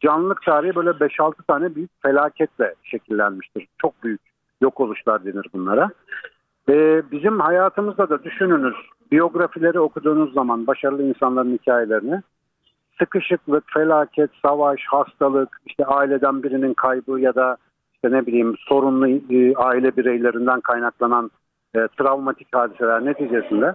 canlılık 0.00 0.42
tarihi 0.42 0.74
böyle 0.74 0.90
5-6 0.90 1.32
tane 1.48 1.74
büyük 1.74 1.90
felaketle 2.02 2.74
şekillenmiştir. 2.82 3.66
Çok 3.78 4.02
büyük 4.02 4.20
yok 4.60 4.80
oluşlar 4.80 5.24
denir 5.24 5.46
bunlara. 5.54 5.90
Ee, 6.68 7.02
bizim 7.12 7.40
hayatımızda 7.40 8.08
da 8.08 8.24
düşününüz 8.24 8.74
biyografileri 9.12 9.80
okuduğunuz 9.80 10.34
zaman 10.34 10.66
başarılı 10.66 11.02
insanların 11.02 11.52
hikayelerini 11.52 12.22
sıkışıklık, 12.98 13.64
felaket, 13.74 14.30
savaş, 14.42 14.80
hastalık, 14.86 15.60
işte 15.66 15.84
aileden 15.84 16.42
birinin 16.42 16.74
kaybı 16.74 17.20
ya 17.20 17.34
da 17.34 17.56
işte 17.94 18.10
ne 18.10 18.26
bileyim 18.26 18.54
sorunlu 18.58 19.08
e, 19.08 19.56
aile 19.56 19.96
bireylerinden 19.96 20.60
kaynaklanan 20.60 21.30
e, 21.74 21.78
travmatik 21.98 22.48
hadiseler 22.52 23.04
neticesinde 23.04 23.74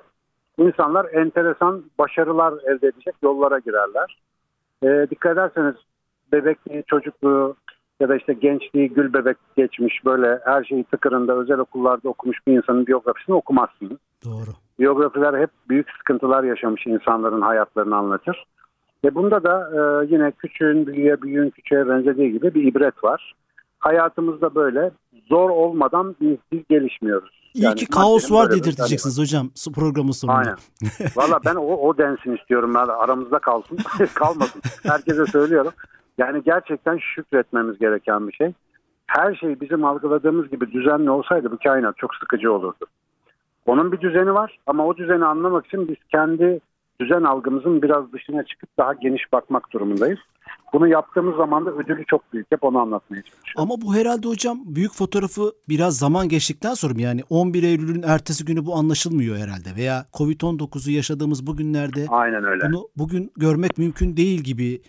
insanlar 0.57 1.05
enteresan 1.13 1.83
başarılar 1.99 2.53
elde 2.63 2.87
edecek 2.87 3.15
yollara 3.23 3.59
girerler. 3.59 4.17
E, 4.83 5.09
dikkat 5.09 5.33
ederseniz 5.33 5.75
bebekliği, 6.31 6.83
çocukluğu 6.87 7.55
ya 7.99 8.09
da 8.09 8.15
işte 8.15 8.33
gençliği 8.33 8.89
gül 8.89 9.13
bebek 9.13 9.37
geçmiş 9.57 10.05
böyle 10.05 10.39
her 10.45 10.63
şeyi 10.63 10.83
tıkırında 10.83 11.33
özel 11.33 11.59
okullarda 11.59 12.09
okumuş 12.09 12.37
bir 12.47 12.57
insanın 12.57 12.87
biyografisini 12.87 13.35
okumazsınız. 13.35 13.97
Doğru. 14.25 14.51
Biyografiler 14.79 15.39
hep 15.41 15.49
büyük 15.69 15.91
sıkıntılar 15.97 16.43
yaşamış 16.43 16.87
insanların 16.87 17.41
hayatlarını 17.41 17.95
anlatır. 17.95 18.45
Ve 19.05 19.15
bunda 19.15 19.43
da 19.43 19.69
e, 19.73 20.07
yine 20.13 20.31
küçüğün 20.31 20.87
büyüğe, 20.87 21.21
büyüğün 21.21 21.49
küçüğe 21.49 21.89
benzediği 21.89 22.31
gibi 22.31 22.53
bir 22.53 22.63
ibret 22.63 23.03
var. 23.03 23.33
Hayatımızda 23.79 24.55
böyle 24.55 24.91
zor 25.29 25.49
olmadan 25.49 26.15
biz, 26.21 26.37
biz 26.51 26.67
gelişmiyoruz. 26.69 27.40
İyi 27.53 27.63
Yani 27.63 27.75
ki 27.75 27.85
kaos 27.85 28.31
var 28.31 28.51
dedirteceksiniz 28.51 29.19
hocam 29.19 29.49
su- 29.55 29.71
programın 29.71 30.11
sonunda. 30.11 30.37
Aynen. 30.37 30.55
Valla 31.15 31.39
ben 31.45 31.55
o, 31.55 31.61
o 31.61 31.97
densin 31.97 32.35
istiyorum. 32.35 32.71
Yani 32.75 32.91
aramızda 32.91 33.39
kalsın. 33.39 33.77
Kalmasın. 34.13 34.61
Herkese 34.83 35.25
söylüyorum. 35.25 35.71
Yani 36.17 36.43
gerçekten 36.43 36.97
şükretmemiz 37.15 37.79
gereken 37.79 38.27
bir 38.27 38.33
şey. 38.33 38.53
Her 39.07 39.35
şey 39.35 39.61
bizim 39.61 39.85
algıladığımız 39.85 40.49
gibi 40.49 40.71
düzenli 40.71 41.09
olsaydı 41.09 41.51
bu 41.51 41.57
kainat 41.63 41.97
çok 41.97 42.15
sıkıcı 42.15 42.53
olurdu. 42.53 42.85
Onun 43.65 43.91
bir 43.91 44.01
düzeni 44.01 44.33
var 44.33 44.59
ama 44.67 44.85
o 44.85 44.97
düzeni 44.97 45.25
anlamak 45.25 45.65
için 45.65 45.87
biz 45.87 45.95
kendi 46.11 46.59
düzen 47.01 47.23
algımızın 47.23 47.81
biraz 47.81 48.13
dışına 48.13 48.43
çıkıp 48.43 48.69
daha 48.77 48.93
geniş 48.93 49.33
bakmak 49.33 49.71
durumundayız. 49.73 50.19
Bunu 50.73 50.87
yaptığımız 50.87 51.35
zaman 51.35 51.65
da 51.65 51.71
ödülü 51.71 52.05
çok 52.05 52.33
büyük. 52.33 52.51
Hep 52.51 52.63
onu 52.63 52.79
anlatmaya 52.79 53.21
çalışıyorum. 53.21 53.71
Ama 53.71 53.81
bu 53.81 53.95
herhalde 53.95 54.27
hocam 54.27 54.57
büyük 54.65 54.91
fotoğrafı 54.93 55.51
biraz 55.69 55.97
zaman 55.97 56.29
geçtikten 56.29 56.73
sonra 56.73 56.93
mı? 56.93 57.01
Yani 57.01 57.21
11 57.29 57.63
Eylül'ün 57.63 58.03
ertesi 58.03 58.45
günü 58.45 58.65
bu 58.65 58.75
anlaşılmıyor 58.75 59.35
herhalde. 59.35 59.69
Veya 59.77 60.05
Covid-19'u 60.13 60.91
yaşadığımız 60.91 61.47
bu 61.47 61.57
günlerde 61.57 62.05
Aynen 62.09 62.43
öyle. 62.43 62.63
bunu 62.65 62.87
bugün 62.97 63.31
görmek 63.37 63.77
mümkün 63.77 64.17
değil 64.17 64.41
gibi 64.41 64.81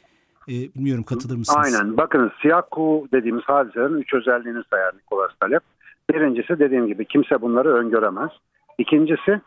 e, 0.49 0.55
bilmiyorum 0.75 1.05
katılır 1.05 1.37
mısınız? 1.37 1.75
Aynen. 1.75 1.97
Bakın 1.97 2.33
siyah 2.43 2.63
kuğu 2.71 3.09
dediğimiz 3.13 3.45
hadiselerin 3.45 4.01
üç 4.01 4.15
özelliğini 4.15 4.63
sayar 4.71 4.95
Nikolas 4.97 5.31
Talep. 5.41 5.63
Birincisi 6.11 6.59
dediğim 6.59 6.87
gibi 6.87 7.05
kimse 7.05 7.41
bunları 7.43 7.75
öngöremez. 7.75 8.31
İkincisi 8.79 9.41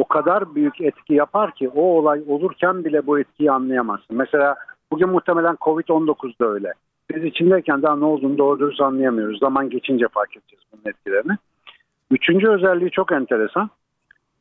o 0.00 0.04
kadar 0.04 0.54
büyük 0.54 0.80
etki 0.80 1.14
yapar 1.14 1.54
ki 1.54 1.68
o 1.68 1.82
olay 1.82 2.22
olurken 2.28 2.84
bile 2.84 3.06
bu 3.06 3.18
etkiyi 3.18 3.52
anlayamazsın. 3.52 4.16
Mesela 4.16 4.54
bugün 4.92 5.08
muhtemelen 5.08 5.54
Covid-19 5.54 6.40
da 6.40 6.46
öyle. 6.46 6.72
Biz 7.10 7.24
içindeyken 7.24 7.82
daha 7.82 7.96
ne 7.96 8.04
olduğunu 8.04 8.38
doğru 8.38 8.58
dürüst 8.58 8.80
anlayamıyoruz. 8.80 9.38
Zaman 9.38 9.70
geçince 9.70 10.06
fark 10.08 10.36
edeceğiz 10.36 10.64
bunun 10.72 10.90
etkilerini. 10.90 11.32
Üçüncü 12.10 12.48
özelliği 12.48 12.90
çok 12.90 13.12
enteresan. 13.12 13.70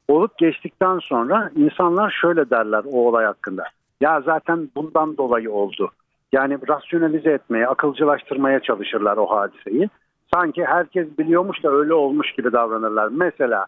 Olup 0.07 0.37
geçtikten 0.37 0.99
sonra 0.99 1.51
insanlar 1.55 2.17
şöyle 2.21 2.49
derler 2.49 2.83
o 2.91 3.07
olay 3.07 3.25
hakkında. 3.25 3.63
Ya 4.01 4.21
zaten 4.21 4.69
bundan 4.75 5.17
dolayı 5.17 5.51
oldu. 5.51 5.91
Yani 6.31 6.57
rasyonalize 6.69 7.31
etmeye, 7.31 7.67
akılcılaştırmaya 7.67 8.59
çalışırlar 8.59 9.17
o 9.17 9.25
hadiseyi. 9.25 9.89
Sanki 10.33 10.65
herkes 10.65 11.17
biliyormuş 11.17 11.63
da 11.63 11.71
öyle 11.71 11.93
olmuş 11.93 12.31
gibi 12.31 12.51
davranırlar. 12.51 13.09
Mesela 13.11 13.65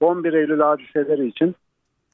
11 0.00 0.32
Eylül 0.32 0.60
hadiseleri 0.60 1.26
için 1.26 1.54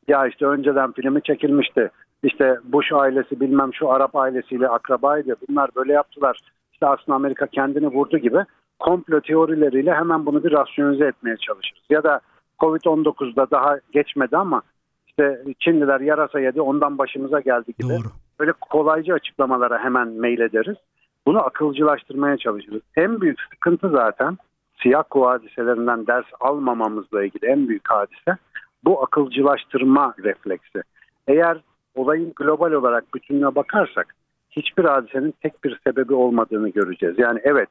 ya 0.08 0.26
işte 0.26 0.46
önceden 0.46 0.92
filmi 0.92 1.22
çekilmişti. 1.22 1.90
İşte 2.22 2.58
Bush 2.64 2.92
ailesi 2.92 3.40
bilmem 3.40 3.74
şu 3.74 3.90
Arap 3.90 4.16
ailesiyle 4.16 4.68
akrabaydı. 4.68 5.34
Bunlar 5.48 5.70
böyle 5.76 5.92
yaptılar. 5.92 6.40
İşte 6.72 6.86
aslında 6.86 7.16
Amerika 7.16 7.46
kendini 7.46 7.86
vurdu 7.86 8.18
gibi 8.18 8.44
komplo 8.78 9.20
teorileriyle 9.20 9.94
hemen 9.94 10.26
bunu 10.26 10.44
bir 10.44 10.52
rasyonize 10.52 11.04
etmeye 11.04 11.36
çalışırız. 11.36 11.82
Ya 11.90 12.02
da 12.02 12.20
Covid-19'da 12.58 13.50
daha 13.50 13.78
geçmedi 13.92 14.36
ama 14.36 14.62
işte 15.06 15.42
Çinliler 15.58 16.00
yarasa 16.00 16.40
yedi 16.40 16.60
ondan 16.60 16.98
başımıza 16.98 17.40
geldi 17.40 17.72
gibi. 17.78 17.88
Doğru. 17.88 18.08
Böyle 18.40 18.52
kolaycı 18.52 19.14
açıklamalara 19.14 19.78
hemen 19.78 20.08
mail 20.08 20.40
ederiz. 20.40 20.76
Bunu 21.26 21.38
akılcılaştırmaya 21.38 22.36
çalışırız. 22.36 22.82
En 22.96 23.20
büyük 23.20 23.40
sıkıntı 23.40 23.88
zaten 23.90 24.38
siyah 24.86 25.02
kuğu 25.10 25.26
hadiselerinden 25.26 26.06
ders 26.06 26.26
almamamızla 26.40 27.24
ilgili 27.24 27.46
en 27.46 27.68
büyük 27.68 27.90
hadise 27.90 28.36
bu 28.84 29.02
akılcılaştırma 29.02 30.14
refleksi. 30.24 30.82
Eğer 31.28 31.60
olayın 31.94 32.32
global 32.36 32.72
olarak 32.72 33.14
bütününe 33.14 33.54
bakarsak 33.54 34.14
hiçbir 34.50 34.84
hadisenin 34.84 35.34
tek 35.42 35.64
bir 35.64 35.80
sebebi 35.86 36.14
olmadığını 36.14 36.68
göreceğiz. 36.68 37.14
Yani 37.18 37.40
evet 37.42 37.68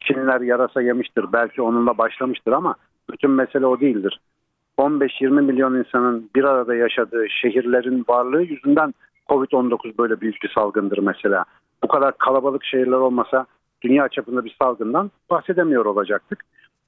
Çinliler 0.00 0.40
yarasa 0.40 0.82
yemiştir 0.82 1.24
belki 1.32 1.62
onunla 1.62 1.98
başlamıştır 1.98 2.52
ama 2.52 2.74
bütün 3.10 3.30
mesele 3.30 3.66
o 3.66 3.80
değildir. 3.80 4.20
15-20 4.78 5.42
milyon 5.42 5.74
insanın 5.74 6.30
bir 6.34 6.44
arada 6.44 6.74
yaşadığı 6.74 7.26
şehirlerin 7.42 8.04
varlığı 8.08 8.42
yüzünden 8.42 8.94
Covid-19 9.28 9.98
böyle 9.98 10.20
büyük 10.20 10.42
bir 10.42 10.52
salgındır 10.54 10.98
mesela. 10.98 11.44
Bu 11.82 11.88
kadar 11.88 12.18
kalabalık 12.18 12.64
şehirler 12.64 12.96
olmasa 12.96 13.46
dünya 13.82 14.08
çapında 14.08 14.44
bir 14.44 14.56
salgından 14.62 15.10
bahsedemiyor 15.30 15.84
olacaktık. 15.84 16.44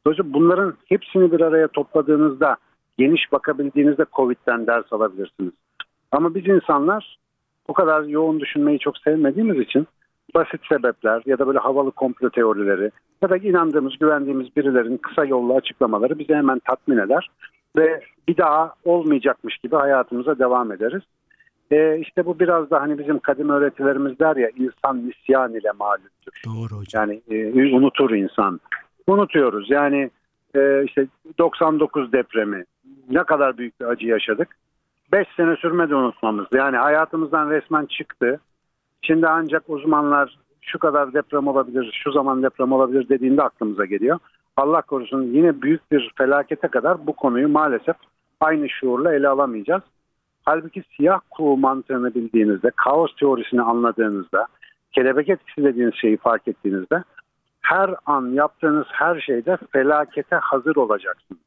Dolayısıyla 0.07 0.35
bunların 0.35 0.75
hepsini 0.87 1.33
bir 1.33 1.41
araya 1.41 1.69
topladığınızda 1.69 2.57
geniş 2.99 3.33
bakabildiğinizde 3.33 4.05
Covid'den 4.13 4.67
ders 4.67 4.93
alabilirsiniz. 4.93 5.53
Ama 6.13 6.35
biz 6.35 6.49
insanlar 6.49 7.19
bu 7.69 7.75
kadar 7.75 8.03
yoğun 8.03 8.41
düşünmeyi 8.41 8.79
çok 8.79 8.99
sevmediğimiz 8.99 9.59
için 9.59 9.87
basit 10.35 10.61
sebepler 10.69 11.23
ya 11.27 11.39
da 11.39 11.47
böyle 11.47 11.59
havalı 11.59 11.91
komplo 11.91 12.31
teorileri 12.31 12.91
ya 13.23 13.31
da 13.31 13.37
inandığımız, 13.37 13.99
güvendiğimiz 13.99 14.57
birilerin 14.57 14.97
kısa 14.97 15.25
yollu 15.25 15.57
açıklamaları 15.57 16.19
bizi 16.19 16.35
hemen 16.35 16.59
tatmin 16.59 16.99
eder 16.99 17.31
ve 17.77 18.01
bir 18.29 18.37
daha 18.37 18.75
olmayacakmış 18.85 19.59
gibi 19.59 19.77
hayatımıza 19.77 20.39
devam 20.39 20.73
ederiz. 20.73 21.03
Ee, 21.73 21.99
işte 21.99 22.27
bu 22.27 22.39
biraz 22.39 22.71
da 22.71 22.81
hani 22.81 22.99
bizim 22.99 23.19
kadim 23.19 23.51
öğretilerimiz 23.51 24.19
der 24.19 24.37
ya 24.37 24.51
insan 24.57 25.09
nisyan 25.09 25.55
ile 25.55 25.71
mağluptur. 25.79 26.33
Doğru 26.47 26.81
hocam. 26.81 27.11
Yani 27.11 27.23
e, 27.31 27.75
unutur 27.77 28.11
insan. 28.11 28.61
Unutuyoruz 29.11 29.71
yani 29.71 30.11
e, 30.55 30.85
işte 30.85 31.07
99 31.39 32.13
depremi 32.13 32.65
ne 33.11 33.25
kadar 33.25 33.59
büyük 33.59 33.81
bir 33.81 33.85
acı 33.85 34.07
yaşadık. 34.07 34.57
5 35.13 35.29
sene 35.37 35.57
sürmedi 35.57 35.95
unutmamız. 35.95 36.47
Yani 36.55 36.77
hayatımızdan 36.77 37.51
resmen 37.51 37.87
çıktı. 37.87 38.41
Şimdi 39.03 39.29
ancak 39.29 39.63
uzmanlar 39.69 40.39
şu 40.61 40.79
kadar 40.79 41.13
deprem 41.15 41.49
olabilir, 41.49 42.01
şu 42.05 42.13
zaman 42.13 42.43
deprem 42.43 42.73
olabilir 42.73 43.09
dediğinde 43.09 43.43
aklımıza 43.43 43.85
geliyor. 43.85 44.19
Allah 44.57 44.83
korusun 44.83 45.23
yine 45.23 45.63
büyük 45.63 45.93
bir 45.93 46.13
felakete 46.19 46.69
kadar 46.69 47.07
bu 47.07 47.13
konuyu 47.13 47.49
maalesef 47.49 47.97
aynı 48.41 48.69
şuurla 48.69 49.15
ele 49.15 49.29
alamayacağız. 49.29 49.83
Halbuki 50.45 50.83
siyah 50.97 51.21
kuğu 51.31 51.57
mantığını 51.57 52.15
bildiğinizde, 52.15 52.71
kaos 52.77 53.17
teorisini 53.17 53.63
anladığınızda, 53.63 54.47
kelebek 54.93 55.29
etkisi 55.29 55.65
dediğiniz 55.65 55.95
şeyi 55.95 56.17
fark 56.17 56.49
ettiğinizde 56.49 57.03
her 57.71 57.91
an 58.07 58.27
yaptığınız 58.33 58.87
her 58.93 59.21
şeyde 59.21 59.59
felakete 59.73 60.37
hazır 60.37 60.77
olacaksınız. 60.77 61.41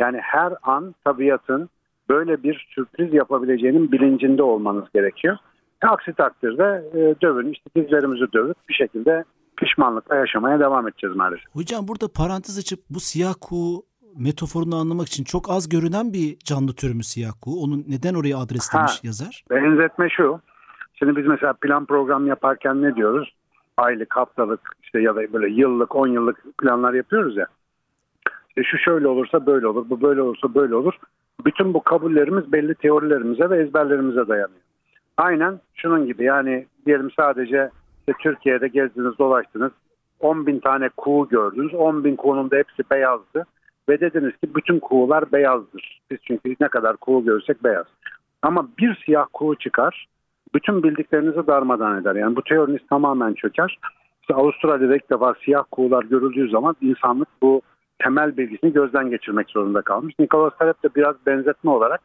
Yani 0.00 0.18
her 0.22 0.52
an 0.62 0.94
tabiatın 1.04 1.68
böyle 2.08 2.42
bir 2.42 2.66
sürpriz 2.74 3.14
yapabileceğinin 3.14 3.92
bilincinde 3.92 4.42
olmanız 4.42 4.84
gerekiyor. 4.94 5.36
Aksi 5.82 6.12
takdirde 6.12 6.84
e, 6.94 7.20
dövün, 7.22 7.52
işte 7.52 7.70
dizlerimizi 7.76 8.32
dövüp 8.32 8.56
bir 8.68 8.74
şekilde 8.74 9.24
pişmanlıkla 9.56 10.16
yaşamaya 10.16 10.60
devam 10.60 10.88
edeceğiz 10.88 11.16
maalesef. 11.16 11.44
Hocam 11.54 11.88
burada 11.88 12.12
parantez 12.12 12.58
açıp 12.58 12.80
bu 12.90 13.00
siyah 13.00 13.34
kuğu 13.40 13.82
metaforunu 14.16 14.76
anlamak 14.76 15.06
için 15.06 15.24
çok 15.24 15.50
az 15.50 15.68
görünen 15.68 16.12
bir 16.12 16.38
canlı 16.38 16.72
türü 16.74 16.94
mü 16.94 17.04
siyah 17.04 17.32
kuğu? 17.42 17.62
Onun 17.62 17.84
neden 17.88 18.14
oraya 18.14 18.38
adreslemiş 18.38 18.92
Ha. 18.92 19.00
yazar? 19.02 19.44
Benzetme 19.50 20.08
şu. 20.10 20.40
Şimdi 20.94 21.16
biz 21.16 21.26
mesela 21.26 21.52
plan 21.52 21.86
program 21.86 22.26
yaparken 22.26 22.82
ne 22.82 22.96
diyoruz? 22.96 23.35
Aylık, 23.76 24.16
haftalık 24.16 24.60
işte 24.82 25.00
ya 25.00 25.16
da 25.16 25.32
böyle 25.32 25.48
yıllık, 25.48 25.96
10 25.96 26.06
yıllık 26.06 26.58
planlar 26.58 26.94
yapıyoruz 26.94 27.36
ya. 27.36 27.46
İşte 28.48 28.62
şu 28.62 28.78
şöyle 28.78 29.08
olursa 29.08 29.46
böyle 29.46 29.66
olur, 29.66 29.90
bu 29.90 30.02
böyle 30.02 30.22
olursa 30.22 30.54
böyle 30.54 30.74
olur. 30.74 30.94
Bütün 31.44 31.74
bu 31.74 31.82
kabullerimiz 31.82 32.52
belli 32.52 32.74
teorilerimize 32.74 33.50
ve 33.50 33.62
ezberlerimize 33.62 34.28
dayanıyor. 34.28 34.60
Aynen 35.16 35.60
şunun 35.74 36.06
gibi 36.06 36.24
yani 36.24 36.66
diyelim 36.86 37.10
sadece 37.16 37.70
işte 38.00 38.12
Türkiye'de 38.22 38.68
gezdiniz 38.68 39.18
dolaştınız 39.18 39.72
10 40.20 40.46
bin 40.46 40.58
tane 40.58 40.88
kuğu 40.96 41.28
gördünüz 41.28 41.74
10 41.74 42.04
bin 42.04 42.16
kuğunun 42.16 42.50
da 42.50 42.56
hepsi 42.56 42.82
beyazdı 42.90 43.46
ve 43.88 44.00
dediniz 44.00 44.32
ki 44.32 44.54
bütün 44.54 44.78
kuğular 44.78 45.32
beyazdır. 45.32 46.00
Biz 46.10 46.18
çünkü 46.22 46.56
ne 46.60 46.68
kadar 46.68 46.96
kuğu 46.96 47.24
görsek 47.24 47.64
beyaz. 47.64 47.86
Ama 48.42 48.68
bir 48.78 49.02
siyah 49.06 49.26
kuğu 49.32 49.54
çıkar 49.54 50.06
bütün 50.54 50.82
bildiklerinizi 50.82 51.46
darmadan 51.46 52.00
eder. 52.00 52.14
Yani 52.14 52.36
bu 52.36 52.42
teoriniz 52.42 52.80
tamamen 52.90 53.34
çöker. 53.34 53.78
İşte 54.20 54.34
Avustralya'da 54.34 54.96
ilk 54.96 55.10
defa 55.10 55.34
siyah 55.44 55.64
kuğular 55.70 56.04
görüldüğü 56.04 56.50
zaman 56.50 56.76
insanlık 56.80 57.28
bu 57.42 57.62
temel 57.98 58.36
bilgisini 58.36 58.72
gözden 58.72 59.10
geçirmek 59.10 59.50
zorunda 59.50 59.82
kalmış. 59.82 60.14
Nicholas 60.18 60.58
Taleb 60.58 60.74
de 60.84 60.88
biraz 60.96 61.14
benzetme 61.26 61.70
olarak 61.70 62.00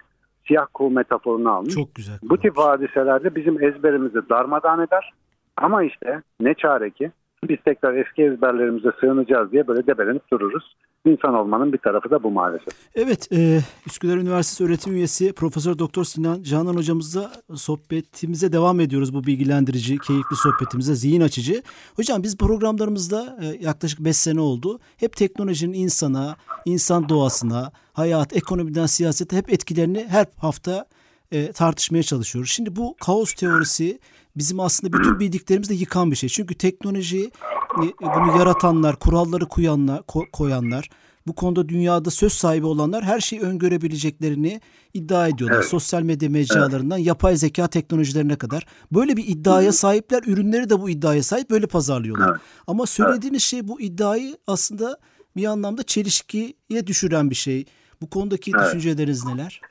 siyah 0.47 0.65
kuğu 0.73 0.91
metaforunu 0.91 1.51
almış. 1.51 1.73
Çok 1.73 1.95
güzel. 1.95 2.15
Bu 2.23 2.37
tip 2.37 2.57
hadiselerde 2.57 3.35
bizim 3.35 3.63
ezberimizi 3.63 4.29
darmadağın 4.29 4.79
eder. 4.79 5.13
Ama 5.57 5.83
işte 5.83 6.21
ne 6.39 6.53
çare 6.53 6.89
ki 6.89 7.11
biz 7.49 7.57
tekrar 7.65 7.93
eski 7.93 8.23
ezberlerimize 8.23 8.89
sığınacağız 8.99 9.51
diye 9.51 9.67
böyle 9.67 9.87
debelenip 9.87 10.31
dururuz. 10.31 10.75
İnsan 11.05 11.33
olmanın 11.33 11.73
bir 11.73 11.77
tarafı 11.77 12.09
da 12.09 12.23
bu 12.23 12.31
maalesef. 12.31 12.73
Evet, 12.95 13.27
e, 13.31 13.59
Üsküdar 13.87 14.17
Üniversitesi 14.17 14.63
öğretim 14.63 14.93
üyesi 14.93 15.33
Profesör 15.33 15.79
Doktor 15.79 16.03
Sinan 16.03 16.43
Canan 16.43 16.75
hocamızla 16.75 17.31
sohbetimize 17.55 18.51
devam 18.51 18.79
ediyoruz 18.79 19.13
bu 19.13 19.23
bilgilendirici, 19.23 19.97
keyifli 19.97 20.35
sohbetimize, 20.35 20.95
zihin 20.95 21.21
açıcı. 21.21 21.61
Hocam 21.95 22.23
biz 22.23 22.37
programlarımızda 22.37 23.37
e, 23.41 23.65
yaklaşık 23.65 23.99
5 23.99 24.17
sene 24.17 24.41
oldu. 24.41 24.79
Hep 24.97 25.15
teknolojinin 25.15 25.73
insana, 25.73 26.35
insan 26.65 27.09
doğasına, 27.09 27.71
hayat, 27.93 28.35
ekonomiden 28.35 28.85
siyasete 28.85 29.37
hep 29.37 29.49
etkilerini 29.53 30.05
her 30.09 30.25
hafta 30.37 30.85
e, 31.31 31.51
tartışmaya 31.51 32.03
çalışıyoruz. 32.03 32.51
Şimdi 32.51 32.75
bu 32.75 32.95
kaos 33.05 33.33
teorisi 33.33 33.99
bizim 34.37 34.59
aslında 34.59 34.93
bütün 34.97 35.19
bildiklerimizi 35.19 35.69
de 35.69 35.75
yıkan 35.75 36.11
bir 36.11 36.15
şey. 36.15 36.29
Çünkü 36.29 36.55
teknoloji 36.55 37.31
e, 37.77 37.81
bunu 38.01 38.37
yaratanlar, 38.37 38.95
kuralları 38.95 39.45
koyanlar, 39.45 39.99
ko- 39.99 40.31
koyanlar, 40.31 40.89
bu 41.27 41.35
konuda 41.35 41.69
dünyada 41.69 42.09
söz 42.11 42.33
sahibi 42.33 42.65
olanlar 42.65 43.03
her 43.03 43.19
şeyi 43.19 43.41
öngörebileceklerini 43.41 44.61
iddia 44.93 45.27
ediyorlar. 45.27 45.57
Evet. 45.57 45.67
Sosyal 45.69 46.01
medya 46.01 46.29
mecralarından 46.29 46.97
yapay 46.97 47.37
zeka 47.37 47.67
teknolojilerine 47.67 48.35
kadar. 48.35 48.65
Böyle 48.91 49.17
bir 49.17 49.27
iddiaya 49.27 49.71
sahipler. 49.71 50.23
Ürünleri 50.27 50.69
de 50.69 50.81
bu 50.81 50.89
iddiaya 50.89 51.23
sahip 51.23 51.49
böyle 51.49 51.67
pazarlıyorlar. 51.67 52.29
Evet. 52.31 52.41
Ama 52.67 52.85
söylediğiniz 52.85 53.43
şey 53.43 53.67
bu 53.67 53.81
iddiayı 53.81 54.37
aslında 54.47 54.97
bir 55.35 55.45
anlamda 55.45 55.83
çelişkiye 55.83 56.87
düşüren 56.87 57.29
bir 57.29 57.35
şey. 57.35 57.65
Bu 58.01 58.09
konudaki 58.09 58.51
Evet. 58.55 58.65
düşünceleriniz 58.67 59.25
neler? 59.25 59.61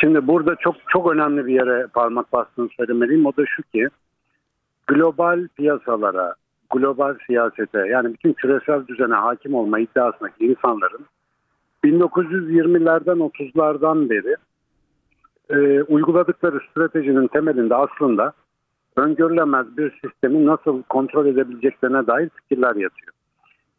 Şimdi 0.00 0.26
burada 0.26 0.56
çok 0.56 0.74
çok 0.88 1.12
önemli 1.12 1.46
bir 1.46 1.54
yere 1.54 1.86
parmak 1.86 2.32
bastığını 2.32 2.68
söylemeliyim. 2.76 3.26
O 3.26 3.36
da 3.36 3.44
şu 3.46 3.62
ki 3.62 3.88
global 4.86 5.48
piyasalara, 5.56 6.34
global 6.70 7.14
siyasete 7.26 7.78
yani 7.78 8.12
bütün 8.12 8.32
küresel 8.32 8.86
düzene 8.86 9.14
hakim 9.14 9.54
olma 9.54 9.78
iddiasındaki 9.78 10.46
insanların 10.46 11.06
1920'lerden 11.84 13.18
30'lardan 13.18 14.10
beri 14.10 14.36
e, 15.50 15.82
uyguladıkları 15.82 16.60
stratejinin 16.70 17.26
temelinde 17.26 17.74
aslında 17.74 18.32
öngörülemez 18.96 19.76
bir 19.76 20.00
sistemi 20.04 20.46
nasıl 20.46 20.82
kontrol 20.82 21.26
edebileceklerine 21.26 22.06
dair 22.06 22.28
fikirler 22.28 22.74
yatıyor. 22.74 23.12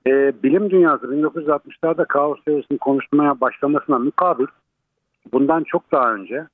E, 0.07 0.43
bilim 0.43 0.69
dünyası 0.69 1.05
1960'larda 1.05 2.05
kaos 2.05 2.43
teorisini 2.45 2.77
konuşmaya 2.77 3.41
başlamasına 3.41 3.99
mukabil 3.99 4.45
bundan 5.31 5.63
çok 5.63 5.91
daha 5.91 6.13
önce 6.13 6.47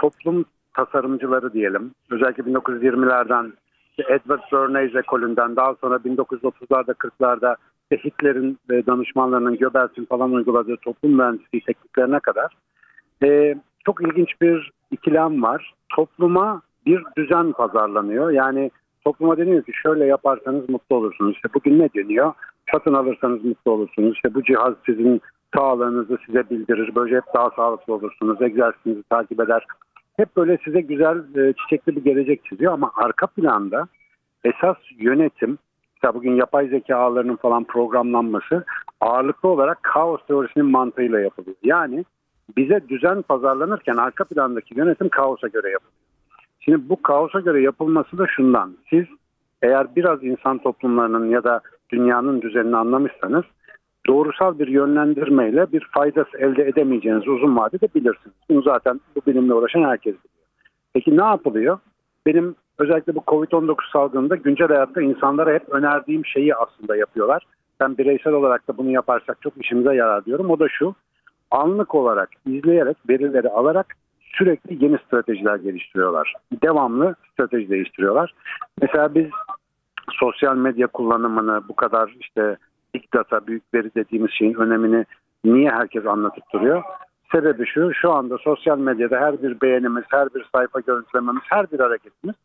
toplum 0.00 0.44
tasarımcıları 0.74 1.52
diyelim 1.52 1.90
özellikle 2.10 2.42
1920'lerden 2.42 3.52
işte 3.90 4.14
Edward 4.14 4.52
Bernays 4.52 4.94
ekolünden 4.94 5.56
daha 5.56 5.74
sonra 5.74 5.96
1930'larda 5.96 6.94
40'larda 6.94 7.56
işte 7.90 8.04
Hitler'in 8.04 8.58
e, 8.70 8.86
danışmanlarının 8.86 9.56
Göbels'in 9.56 10.04
falan 10.04 10.32
uyguladığı 10.32 10.76
toplum 10.76 11.16
mühendisliği 11.16 11.62
tekniklerine 11.62 12.20
kadar 12.20 12.52
e, 13.24 13.54
çok 13.86 14.02
ilginç 14.02 14.40
bir 14.40 14.72
ikilem 14.90 15.42
var. 15.42 15.74
Topluma 15.96 16.62
bir 16.86 17.02
düzen 17.16 17.52
pazarlanıyor. 17.52 18.30
Yani 18.30 18.70
topluma 19.04 19.36
deniyor 19.36 19.62
ki 19.62 19.72
şöyle 19.82 20.06
yaparsanız 20.06 20.68
mutlu 20.68 20.96
olursunuz. 20.96 21.34
İşte 21.34 21.48
bugün 21.54 21.78
ne 21.78 21.88
deniyor? 21.96 22.32
Satın 22.72 22.94
alırsanız 22.94 23.44
mutlu 23.44 23.72
olursunuz. 23.72 24.14
İşte 24.14 24.34
bu 24.34 24.42
cihaz 24.42 24.74
sizin 24.86 25.20
sağlığınızı 25.56 26.18
size 26.26 26.50
bildirir. 26.50 26.94
Böyle 26.94 27.16
hep 27.16 27.24
daha 27.34 27.50
sağlıklı 27.50 27.94
olursunuz. 27.94 28.42
Egzersizinizi 28.42 29.02
takip 29.02 29.40
eder. 29.40 29.66
Hep 30.16 30.36
böyle 30.36 30.58
size 30.64 30.80
güzel 30.80 31.18
e, 31.36 31.52
çiçekli 31.52 31.96
bir 31.96 32.04
gelecek 32.04 32.44
çiziyor 32.44 32.72
ama 32.72 32.92
arka 32.96 33.26
planda 33.26 33.88
esas 34.44 34.76
yönetim 34.98 35.58
mesela 35.96 36.14
bugün 36.14 36.34
yapay 36.34 36.68
zeka 36.68 36.96
ağlarının 36.96 37.36
falan 37.36 37.64
programlanması 37.64 38.64
ağırlıklı 39.00 39.48
olarak 39.48 39.82
kaos 39.82 40.26
teorisinin 40.26 40.66
mantığıyla 40.66 41.20
yapılıyor. 41.20 41.56
Yani 41.62 42.04
bize 42.56 42.88
düzen 42.88 43.22
pazarlanırken 43.22 43.96
arka 43.96 44.24
plandaki 44.24 44.78
yönetim 44.78 45.08
kaosa 45.08 45.48
göre 45.48 45.70
yapılıyor. 45.70 46.08
Şimdi 46.60 46.88
bu 46.88 47.02
kaosa 47.02 47.40
göre 47.40 47.62
yapılması 47.62 48.18
da 48.18 48.26
şundan. 48.26 48.76
Siz 48.90 49.04
eğer 49.62 49.96
biraz 49.96 50.24
insan 50.24 50.58
toplumlarının 50.58 51.30
ya 51.30 51.44
da 51.44 51.60
dünyanın 51.90 52.42
düzenini 52.42 52.76
anlamışsanız 52.76 53.44
doğrusal 54.06 54.58
bir 54.58 54.68
yönlendirmeyle 54.68 55.72
bir 55.72 55.88
faydası 55.90 56.38
elde 56.38 56.68
edemeyeceğinizi 56.68 57.30
uzun 57.30 57.56
vadede 57.56 57.88
bilirsiniz. 57.94 58.36
Bunu 58.50 58.62
zaten 58.62 59.00
bu 59.16 59.20
bilimle 59.26 59.54
uğraşan 59.54 59.82
herkes 59.82 60.14
biliyor. 60.14 60.46
Peki 60.94 61.16
ne 61.16 61.24
yapılıyor? 61.24 61.78
Benim 62.26 62.54
özellikle 62.78 63.14
bu 63.14 63.20
Covid-19 63.20 63.92
salgınında 63.92 64.36
güncel 64.36 64.68
hayatta 64.68 65.02
insanlara 65.02 65.54
hep 65.54 65.68
önerdiğim 65.68 66.26
şeyi 66.26 66.54
aslında 66.54 66.96
yapıyorlar. 66.96 67.42
Ben 67.80 67.98
bireysel 67.98 68.32
olarak 68.32 68.68
da 68.68 68.76
bunu 68.76 68.90
yaparsak 68.90 69.42
çok 69.42 69.52
işimize 69.64 69.94
yarar 69.94 70.24
diyorum. 70.24 70.50
O 70.50 70.58
da 70.58 70.68
şu, 70.68 70.94
anlık 71.50 71.94
olarak 71.94 72.28
izleyerek, 72.46 72.96
verileri 73.08 73.48
alarak 73.48 73.94
sürekli 74.20 74.84
yeni 74.84 74.98
stratejiler 75.06 75.56
geliştiriyorlar. 75.56 76.34
Devamlı 76.62 77.14
strateji 77.32 77.70
değiştiriyorlar. 77.70 78.34
Mesela 78.82 79.14
biz 79.14 79.26
sosyal 80.12 80.56
medya 80.56 80.86
kullanımını 80.86 81.68
bu 81.68 81.76
kadar 81.76 82.14
işte 82.20 82.56
big 82.94 83.02
data, 83.14 83.46
büyük 83.46 83.74
veri 83.74 83.94
dediğimiz 83.94 84.30
şeyin 84.30 84.54
önemini 84.54 85.04
niye 85.44 85.70
herkes 85.70 86.06
anlatıp 86.06 86.44
duruyor? 86.52 86.82
Sebebi 87.32 87.66
şu, 87.66 87.94
şu 87.94 88.12
anda 88.12 88.38
sosyal 88.38 88.78
medyada 88.78 89.20
her 89.20 89.42
bir 89.42 89.60
beğenimiz, 89.60 90.04
her 90.08 90.34
bir 90.34 90.46
sayfa 90.54 90.80
görüntülememiz, 90.80 91.42
her 91.48 91.70
bir 91.72 91.80
hareketimiz 91.80 92.36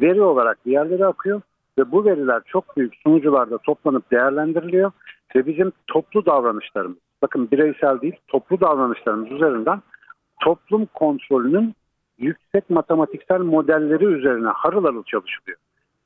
veri 0.00 0.22
olarak 0.22 0.66
bir 0.66 0.72
yerlere 0.72 1.06
akıyor 1.06 1.40
ve 1.78 1.92
bu 1.92 2.04
veriler 2.04 2.42
çok 2.46 2.76
büyük 2.76 2.94
sunucularda 2.96 3.58
toplanıp 3.58 4.10
değerlendiriliyor 4.10 4.92
ve 5.36 5.46
bizim 5.46 5.72
toplu 5.86 6.26
davranışlarımız, 6.26 6.98
bakın 7.22 7.50
bireysel 7.50 8.00
değil, 8.00 8.16
toplu 8.28 8.60
davranışlarımız 8.60 9.30
üzerinden 9.30 9.82
toplum 10.40 10.86
kontrolünün 10.86 11.74
yüksek 12.18 12.70
matematiksel 12.70 13.40
modelleri 13.40 14.04
üzerine 14.04 14.48
harıl 14.48 14.84
harıl 14.84 15.02
çalışılıyor. 15.02 15.58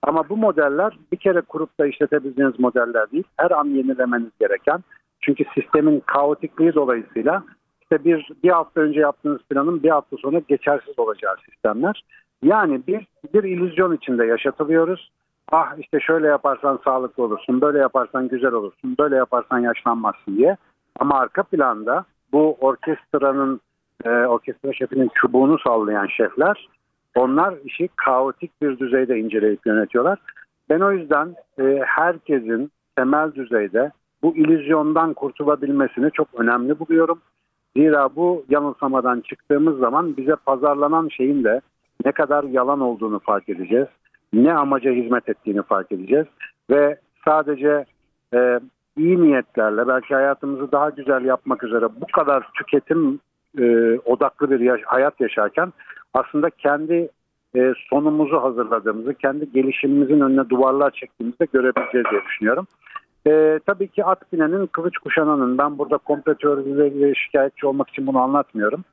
Ama 0.06 0.28
bu 0.28 0.36
modeller 0.36 0.98
bir 1.12 1.16
kere 1.16 1.40
kurup 1.40 1.80
da 1.80 1.86
işletebileceğiniz 1.86 2.60
modeller 2.60 3.10
değil. 3.10 3.24
Her 3.36 3.50
an 3.50 3.64
yenilemeniz 3.64 4.30
gereken. 4.40 4.84
Çünkü 5.20 5.44
sistemin 5.54 6.00
kaotikliği 6.00 6.74
dolayısıyla 6.74 7.42
işte 7.82 8.04
bir, 8.04 8.28
bir 8.44 8.50
hafta 8.50 8.80
önce 8.80 9.00
yaptığınız 9.00 9.40
planın 9.50 9.82
bir 9.82 9.90
hafta 9.90 10.16
sonra 10.16 10.40
geçersiz 10.48 10.98
olacağı 10.98 11.36
sistemler. 11.50 12.04
Yani 12.42 12.80
bir, 12.86 13.06
bir 13.34 13.44
illüzyon 13.44 13.96
içinde 13.96 14.26
yaşatılıyoruz. 14.26 15.10
Ah 15.52 15.78
işte 15.78 16.00
şöyle 16.00 16.26
yaparsan 16.26 16.80
sağlıklı 16.84 17.22
olursun, 17.22 17.60
böyle 17.60 17.78
yaparsan 17.78 18.28
güzel 18.28 18.52
olursun, 18.52 18.96
böyle 18.98 19.16
yaparsan 19.16 19.58
yaşlanmazsın 19.58 20.36
diye. 20.36 20.56
Ama 20.98 21.18
arka 21.18 21.42
planda 21.42 22.04
bu 22.32 22.56
orkestranın, 22.60 23.60
e, 24.04 24.10
orkestra 24.10 24.72
şefinin 24.72 25.10
çubuğunu 25.14 25.58
sallayan 25.58 26.06
şefler 26.06 26.68
onlar 27.14 27.54
işi 27.64 27.88
kaotik 27.96 28.62
bir 28.62 28.78
düzeyde 28.78 29.18
inceleyip 29.18 29.66
yönetiyorlar. 29.66 30.18
Ben 30.70 30.80
o 30.80 30.92
yüzden 30.92 31.34
e, 31.58 31.80
herkesin 31.86 32.70
temel 32.96 33.32
düzeyde 33.34 33.90
bu 34.22 34.36
illüzyondan 34.36 35.14
kurtulabilmesini 35.14 36.10
çok 36.10 36.28
önemli 36.34 36.78
buluyorum. 36.78 37.20
Zira 37.76 38.16
bu 38.16 38.44
yanılsamadan 38.48 39.20
çıktığımız 39.20 39.78
zaman 39.78 40.16
bize 40.16 40.36
pazarlanan 40.46 41.08
şeyin 41.08 41.44
de 41.44 41.60
ne 42.04 42.12
kadar 42.12 42.44
yalan 42.44 42.80
olduğunu 42.80 43.18
fark 43.18 43.48
edeceğiz. 43.48 43.86
Ne 44.32 44.54
amaca 44.54 44.90
hizmet 44.92 45.28
ettiğini 45.28 45.62
fark 45.62 45.92
edeceğiz. 45.92 46.26
Ve 46.70 46.96
sadece 47.24 47.84
e, 48.34 48.60
iyi 48.96 49.22
niyetlerle 49.22 49.88
belki 49.88 50.14
hayatımızı 50.14 50.72
daha 50.72 50.90
güzel 50.90 51.24
yapmak 51.24 51.64
üzere 51.64 51.86
bu 52.00 52.06
kadar 52.14 52.48
tüketim 52.54 53.20
e, 53.58 53.98
odaklı 53.98 54.50
bir 54.50 54.60
yaş- 54.60 54.84
hayat 54.84 55.20
yaşarken 55.20 55.72
aslında 56.14 56.50
kendi 56.50 57.08
e, 57.56 57.72
sonumuzu 57.90 58.42
hazırladığımızı, 58.42 59.14
kendi 59.14 59.52
gelişimimizin 59.52 60.20
önüne 60.20 60.48
duvarlar 60.50 60.90
çektiğimizi 60.90 61.38
de 61.38 61.46
görebileceğiz 61.52 62.06
diye 62.10 62.22
düşünüyorum. 62.24 62.66
E, 63.26 63.60
tabii 63.66 63.88
ki 63.88 64.04
at 64.04 64.32
binenin, 64.32 64.66
kılıç 64.66 64.98
kuşananın, 64.98 65.58
ben 65.58 65.78
burada 65.78 65.98
komplo 65.98 66.34
teorileriyle 66.34 67.14
şikayetçi 67.14 67.66
olmak 67.66 67.88
için 67.88 68.06
bunu 68.06 68.18
anlatmıyorum. 68.18 68.84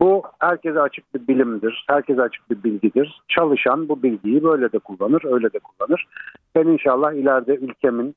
Bu 0.00 0.22
herkese 0.38 0.80
açık 0.80 1.14
bir 1.14 1.28
bilimdir, 1.28 1.84
herkese 1.88 2.22
açık 2.22 2.50
bir 2.50 2.64
bilgidir. 2.64 3.22
Çalışan 3.28 3.88
bu 3.88 4.02
bilgiyi 4.02 4.44
böyle 4.44 4.72
de 4.72 4.78
kullanır, 4.78 5.22
öyle 5.24 5.52
de 5.52 5.58
kullanır. 5.58 6.06
Ben 6.54 6.66
inşallah 6.66 7.12
ileride 7.12 7.54
ülkemin 7.54 8.14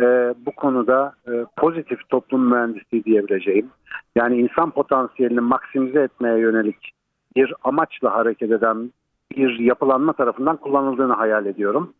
e, 0.00 0.34
bu 0.46 0.52
konuda 0.52 1.12
e, 1.28 1.30
pozitif 1.56 2.08
toplum 2.08 2.50
mühendisliği 2.50 3.04
diyebileceğim, 3.04 3.70
yani 4.16 4.36
insan 4.36 4.70
potansiyelini 4.70 5.40
maksimize 5.40 6.00
etmeye 6.02 6.38
yönelik 6.38 6.92
bir 7.36 7.54
amaçla 7.64 8.14
hareket 8.14 8.50
eden 8.50 8.92
bir 9.36 9.58
yapılanma 9.58 10.12
tarafından 10.12 10.56
kullanıldığını 10.56 11.12
hayal 11.12 11.46
ediyorum. 11.46 11.92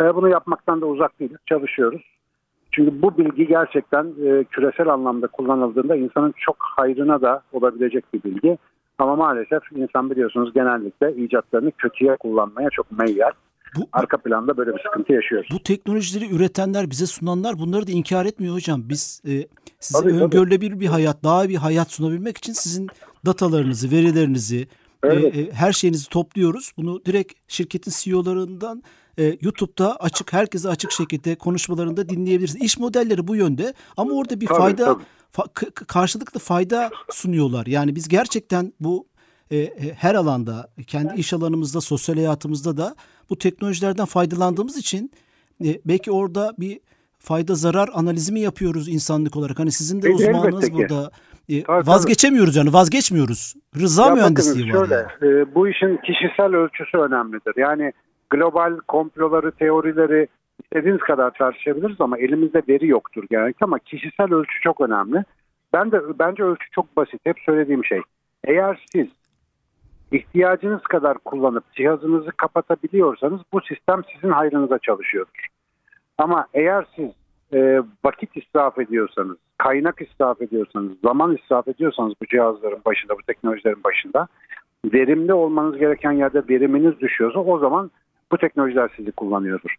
E, 0.00 0.14
bunu 0.14 0.28
yapmaktan 0.28 0.80
da 0.80 0.86
uzak 0.86 1.20
değiliz, 1.20 1.38
çalışıyoruz. 1.46 2.02
Çünkü 2.72 3.02
bu 3.02 3.18
bilgi 3.18 3.46
gerçekten 3.46 4.04
e, 4.04 4.44
küresel 4.44 4.88
anlamda 4.88 5.26
kullanıldığında 5.26 5.96
insanın 5.96 6.34
çok 6.36 6.56
hayrına 6.60 7.22
da 7.22 7.42
olabilecek 7.52 8.04
bir 8.14 8.22
bilgi. 8.22 8.58
Ama 8.98 9.16
maalesef 9.16 9.62
insan 9.74 10.10
biliyorsunuz 10.10 10.54
genellikle 10.54 11.14
icatlarını 11.14 11.72
kötüye 11.72 12.16
kullanmaya 12.16 12.70
çok 12.70 12.92
meyyal. 12.92 13.30
bu, 13.76 13.80
arka 13.92 14.16
planda 14.16 14.56
böyle 14.56 14.74
bir 14.74 14.82
sıkıntı 14.82 15.12
yaşıyoruz. 15.12 15.48
Bu 15.52 15.62
teknolojileri 15.62 16.34
üretenler, 16.36 16.90
bize 16.90 17.06
sunanlar 17.06 17.58
bunları 17.58 17.86
da 17.86 17.90
inkar 17.90 18.26
etmiyor 18.26 18.54
hocam. 18.54 18.80
Biz 18.88 19.22
e, 19.26 19.32
size 19.84 20.00
tabii, 20.00 20.12
öngörülebilir 20.12 20.70
tabii. 20.70 20.80
bir 20.80 20.86
hayat, 20.86 21.24
daha 21.24 21.48
bir 21.48 21.56
hayat 21.56 21.92
sunabilmek 21.92 22.38
için 22.38 22.52
sizin 22.52 22.88
datalarınızı, 23.26 23.90
verilerinizi, 23.90 24.68
e, 25.04 25.08
evet. 25.08 25.36
e, 25.36 25.52
her 25.52 25.72
şeyinizi 25.72 26.08
topluyoruz. 26.08 26.72
Bunu 26.76 27.04
direkt 27.04 27.32
şirketin 27.48 27.92
CEO'larından 27.96 28.82
e, 29.18 29.38
YouTube'da 29.40 29.96
açık, 29.96 30.32
herkese 30.32 30.68
açık 30.68 30.92
şekilde 30.92 31.34
konuşmalarında 31.34 32.08
dinleyebilirsiniz. 32.08 32.64
İş 32.64 32.78
modelleri 32.78 33.28
bu 33.28 33.36
yönde 33.36 33.74
ama 33.96 34.12
orada 34.12 34.40
bir 34.40 34.46
tabii, 34.46 34.58
fayda 34.58 34.84
tabii. 34.84 35.02
Fa- 35.32 35.70
karşılıklı 35.72 36.40
fayda 36.40 36.90
sunuyorlar. 37.10 37.66
Yani 37.66 37.96
biz 37.96 38.08
gerçekten 38.08 38.72
bu 38.80 39.06
e, 39.50 39.56
e, 39.56 39.94
her 39.94 40.14
alanda, 40.14 40.70
kendi 40.86 41.20
iş 41.20 41.32
alanımızda, 41.32 41.80
sosyal 41.80 42.16
hayatımızda 42.16 42.76
da 42.76 42.96
bu 43.30 43.38
teknolojilerden 43.38 44.06
faydalandığımız 44.06 44.76
için 44.76 45.10
e, 45.64 45.80
belki 45.84 46.10
orada 46.10 46.54
bir 46.58 46.80
fayda 47.22 47.54
zarar 47.54 47.88
analizi 47.94 48.32
mi 48.32 48.40
yapıyoruz 48.40 48.88
insanlık 48.88 49.36
olarak? 49.36 49.58
Hani 49.58 49.72
sizin 49.72 50.02
de 50.02 50.06
Peki, 50.06 50.14
uzmanınız 50.14 50.72
burada. 50.72 51.10
E, 51.48 51.62
tabii, 51.62 51.86
vazgeçemiyoruz 51.86 52.56
yani 52.56 52.72
vazgeçmiyoruz. 52.72 53.54
Rıza 53.80 54.06
ya 54.06 54.14
mühendisliği 54.14 54.68
bakın, 54.68 54.80
var. 54.80 54.86
Şöyle, 54.86 55.06
yani. 55.22 55.40
e, 55.40 55.54
bu 55.54 55.68
işin 55.68 55.96
kişisel 55.96 56.54
ölçüsü 56.54 56.98
önemlidir. 56.98 57.54
Yani 57.56 57.92
global 58.30 58.78
komploları, 58.88 59.52
teorileri 59.52 60.28
istediğiniz 60.64 61.00
kadar 61.00 61.30
tartışabiliriz 61.30 61.96
ama 62.00 62.18
elimizde 62.18 62.62
veri 62.68 62.86
yoktur 62.86 63.24
genellikle 63.30 63.64
ama 63.64 63.78
kişisel 63.78 64.34
ölçü 64.34 64.60
çok 64.62 64.80
önemli. 64.80 65.24
Ben 65.72 65.92
de 65.92 66.00
bence 66.18 66.42
ölçü 66.42 66.70
çok 66.70 66.96
basit. 66.96 67.20
Hep 67.24 67.36
söylediğim 67.46 67.84
şey. 67.84 68.00
Eğer 68.44 68.86
siz 68.92 69.06
ihtiyacınız 70.12 70.82
kadar 70.82 71.18
kullanıp 71.18 71.72
cihazınızı 71.72 72.30
kapatabiliyorsanız 72.30 73.40
bu 73.52 73.60
sistem 73.60 74.02
sizin 74.14 74.32
hayrınıza 74.32 74.78
çalışıyordur. 74.78 75.46
Ama 76.18 76.46
eğer 76.54 76.86
siz 76.96 77.10
e, 77.52 77.82
vakit 78.04 78.36
israf 78.36 78.78
ediyorsanız, 78.78 79.36
kaynak 79.58 80.00
israf 80.00 80.42
ediyorsanız, 80.42 80.92
zaman 81.04 81.36
israf 81.36 81.68
ediyorsanız 81.68 82.14
bu 82.22 82.26
cihazların 82.26 82.80
başında, 82.84 83.14
bu 83.14 83.22
teknolojilerin 83.26 83.84
başında 83.84 84.28
verimli 84.84 85.34
olmanız 85.34 85.78
gereken 85.78 86.12
yerde 86.12 86.42
veriminiz 86.48 87.00
düşüyorsa 87.00 87.40
o 87.40 87.58
zaman 87.58 87.90
bu 88.32 88.38
teknolojiler 88.38 88.90
sizi 88.96 89.12
kullanıyordur. 89.12 89.74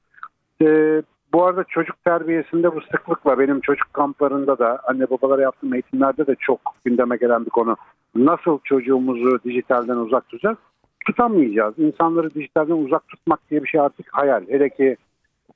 E, 0.62 1.02
bu 1.34 1.46
arada 1.46 1.64
çocuk 1.64 2.04
terbiyesinde 2.06 2.76
bu 2.76 2.82
sıklıkla 2.82 3.40
benim 3.40 3.62
çocuk 3.62 3.94
kamplarında 3.94 4.60
da 4.60 4.80
anne 4.88 5.10
babalara 5.10 5.42
yaptığım 5.42 5.74
eğitimlerde 5.74 6.28
de 6.28 6.36
çok 6.40 6.60
gündeme 6.86 7.18
gelen 7.18 7.46
bir 7.46 7.50
konu. 7.50 7.76
Nasıl 8.16 8.60
çocuğumuzu 8.64 9.40
dijitalden 9.44 9.96
uzak 9.96 10.30
tutacağız? 10.30 10.58
Tutamayacağız. 11.06 11.80
İnsanları 11.80 12.34
dijitalden 12.34 12.86
uzak 12.86 13.08
tutmak 13.08 13.40
diye 13.50 13.64
bir 13.64 13.68
şey 13.68 13.82
artık 13.82 14.08
hayal. 14.12 14.48
Hele 14.48 14.70
ki 14.70 14.98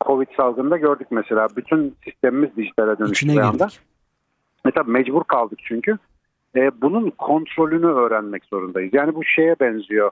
Covid 0.06 0.28
salgında 0.38 0.78
gördük 0.78 1.08
mesela. 1.12 1.48
Bütün 1.56 1.96
sistemimiz 2.04 2.56
dijitale 2.56 3.00
dönüştü 3.00 3.28
bir 3.28 3.38
anda. 3.38 3.68
E 4.68 4.72
tabi 4.72 4.92
mecbur 4.92 5.24
kaldık 5.24 5.60
çünkü. 5.64 5.98
E, 6.56 6.82
bunun 6.82 7.10
kontrolünü 7.10 7.88
öğrenmek 7.88 8.46
zorundayız. 8.46 8.94
Yani 8.94 9.16
bu 9.16 9.24
şeye 9.24 9.56
benziyor 9.60 10.12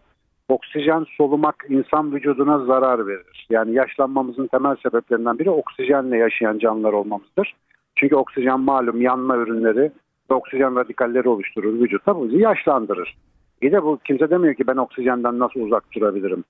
oksijen 0.49 1.05
solumak 1.17 1.65
insan 1.69 2.15
vücuduna 2.15 2.65
zarar 2.65 3.07
verir. 3.07 3.47
Yani 3.49 3.73
yaşlanmamızın 3.73 4.47
temel 4.47 4.75
sebeplerinden 4.83 5.39
biri 5.39 5.49
oksijenle 5.49 6.17
yaşayan 6.17 6.59
canlılar 6.59 6.93
olmamızdır. 6.93 7.55
Çünkü 7.95 8.15
oksijen 8.15 8.59
malum 8.59 9.01
yanma 9.01 9.37
ürünleri 9.37 9.91
ve 10.31 10.33
oksijen 10.33 10.75
radikalleri 10.75 11.29
oluşturur 11.29 11.79
vücutta 11.79 12.15
bu 12.15 12.27
bizi 12.27 12.37
yaşlandırır. 12.37 13.17
Bir 13.61 13.71
de 13.71 13.83
bu 13.83 13.99
kimse 14.05 14.29
demiyor 14.29 14.55
ki 14.55 14.67
ben 14.67 14.77
oksijenden 14.77 15.39
nasıl 15.39 15.59
uzak 15.59 15.91
durabilirim. 15.91 16.43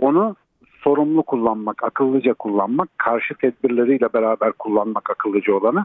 Onu 0.00 0.36
sorumlu 0.84 1.22
kullanmak, 1.22 1.82
akıllıca 1.82 2.34
kullanmak, 2.34 2.88
karşı 2.98 3.34
tedbirleriyle 3.34 4.12
beraber 4.14 4.52
kullanmak 4.52 5.10
akıllıca 5.10 5.54
olanı. 5.54 5.84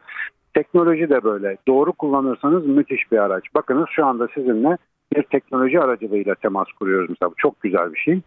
Teknoloji 0.54 1.10
de 1.10 1.24
böyle. 1.24 1.58
Doğru 1.68 1.94
kullanırsanız 1.94 2.68
müthiş 2.68 3.12
bir 3.12 3.18
araç. 3.18 3.44
Bakınız 3.56 3.86
şu 3.92 4.06
anda 4.06 4.28
sizinle 4.34 4.78
bir 5.16 5.24
teknoloji 5.24 5.80
aracılığıyla 5.80 6.36
temas 6.36 6.68
kuruyoruz 6.80 7.10
mesela. 7.10 7.32
Bu 7.32 7.36
çok 7.38 7.62
güzel 7.62 7.94
bir 7.94 8.00
şey. 8.00 8.22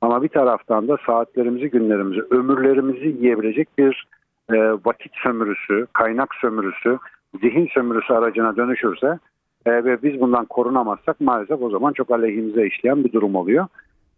Ama 0.00 0.22
bir 0.22 0.28
taraftan 0.28 0.88
da 0.88 0.96
saatlerimizi, 1.06 1.70
günlerimizi, 1.70 2.20
ömürlerimizi 2.30 3.06
yiyebilecek 3.06 3.68
bir 3.78 4.06
e, 4.50 4.56
vakit 4.84 5.12
sömürüsü, 5.22 5.86
kaynak 5.92 6.34
sömürüsü, 6.34 6.98
zihin 7.40 7.66
sömürüsü 7.74 8.12
aracına 8.12 8.56
dönüşürse 8.56 9.18
e, 9.66 9.70
ve 9.70 10.02
biz 10.02 10.20
bundan 10.20 10.44
korunamazsak 10.44 11.20
maalesef 11.20 11.62
o 11.62 11.70
zaman 11.70 11.92
çok 11.92 12.10
aleyhimize 12.10 12.66
işleyen 12.66 13.04
bir 13.04 13.12
durum 13.12 13.34
oluyor. 13.34 13.66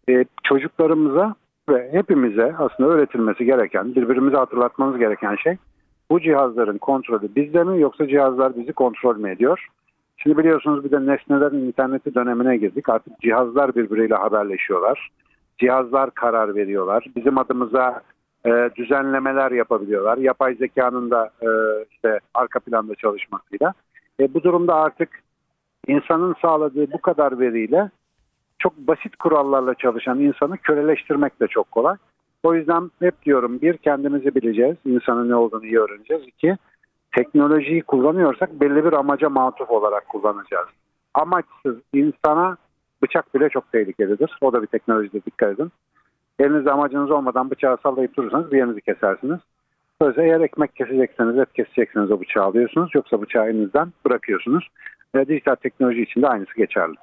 E, 0.08 0.24
çocuklarımıza 0.44 1.34
ve 1.68 1.92
hepimize 1.92 2.54
aslında 2.58 2.90
öğretilmesi 2.90 3.44
gereken, 3.44 3.94
birbirimize 3.94 4.36
hatırlatmamız 4.36 4.98
gereken 4.98 5.36
şey 5.36 5.56
bu 6.10 6.20
cihazların 6.20 6.78
kontrolü 6.78 7.34
bizde 7.36 7.64
mi 7.64 7.80
yoksa 7.80 8.08
cihazlar 8.08 8.56
bizi 8.56 8.72
kontrol 8.72 9.16
mü 9.16 9.30
ediyor? 9.30 9.66
Şimdi 10.16 10.38
biliyorsunuz 10.38 10.84
bir 10.84 10.90
de 10.90 11.06
nesnelerin 11.06 11.66
interneti 11.66 12.14
dönemine 12.14 12.56
girdik. 12.56 12.88
Artık 12.88 13.20
cihazlar 13.20 13.74
birbiriyle 13.74 14.14
haberleşiyorlar. 14.14 15.10
Cihazlar 15.58 16.10
karar 16.10 16.54
veriyorlar. 16.54 17.06
Bizim 17.16 17.38
adımıza 17.38 18.02
e, 18.46 18.70
düzenlemeler 18.76 19.50
yapabiliyorlar. 19.50 20.18
Yapay 20.18 20.54
zekanın 20.54 21.10
da 21.10 21.30
e, 21.42 21.48
işte 21.90 22.20
arka 22.34 22.60
planda 22.60 22.94
çalışmasıyla. 22.94 23.72
E, 24.20 24.34
bu 24.34 24.42
durumda 24.42 24.74
artık 24.74 25.08
insanın 25.86 26.34
sağladığı 26.42 26.92
bu 26.92 27.00
kadar 27.00 27.38
veriyle 27.40 27.90
çok 28.64 28.76
basit 28.76 29.16
kurallarla 29.16 29.74
çalışan 29.74 30.20
insanı 30.20 30.58
köleleştirmek 30.58 31.40
de 31.40 31.46
çok 31.46 31.70
kolay. 31.70 31.96
O 32.42 32.54
yüzden 32.54 32.90
hep 32.98 33.22
diyorum 33.22 33.60
bir 33.60 33.76
kendimizi 33.76 34.34
bileceğiz. 34.34 34.76
insanın 34.84 35.28
ne 35.28 35.34
olduğunu 35.34 35.66
iyi 35.66 35.78
öğreneceğiz. 35.78 36.22
İki 36.26 36.56
teknolojiyi 37.16 37.82
kullanıyorsak 37.82 38.60
belli 38.60 38.84
bir 38.84 38.92
amaca 38.92 39.28
matuf 39.28 39.70
olarak 39.70 40.08
kullanacağız. 40.08 40.68
Amaçsız 41.14 41.76
insana 41.92 42.56
bıçak 43.02 43.34
bile 43.34 43.48
çok 43.48 43.72
tehlikelidir. 43.72 44.38
O 44.40 44.52
da 44.52 44.62
bir 44.62 44.66
teknolojide 44.66 45.24
dikkat 45.24 45.54
edin. 45.54 45.72
Elinizde 46.38 46.70
amacınız 46.70 47.10
olmadan 47.10 47.50
bıçağı 47.50 47.76
sallayıp 47.82 48.16
durursanız 48.16 48.52
bir 48.52 48.56
yerinizi 48.56 48.80
kesersiniz. 48.80 49.40
Öyleyse 50.00 50.22
eğer 50.22 50.40
ekmek 50.40 50.76
kesecekseniz, 50.76 51.38
et 51.38 51.52
kesecekseniz 51.52 52.10
o 52.10 52.20
bıçağı 52.20 52.44
alıyorsunuz. 52.44 52.90
Yoksa 52.94 53.22
bıçağı 53.22 53.48
elinizden 53.48 53.92
bırakıyorsunuz. 54.06 54.68
Ve 55.14 55.28
dijital 55.28 55.54
teknoloji 55.54 56.02
için 56.02 56.22
de 56.22 56.28
aynısı 56.28 56.54
geçerli. 56.56 56.94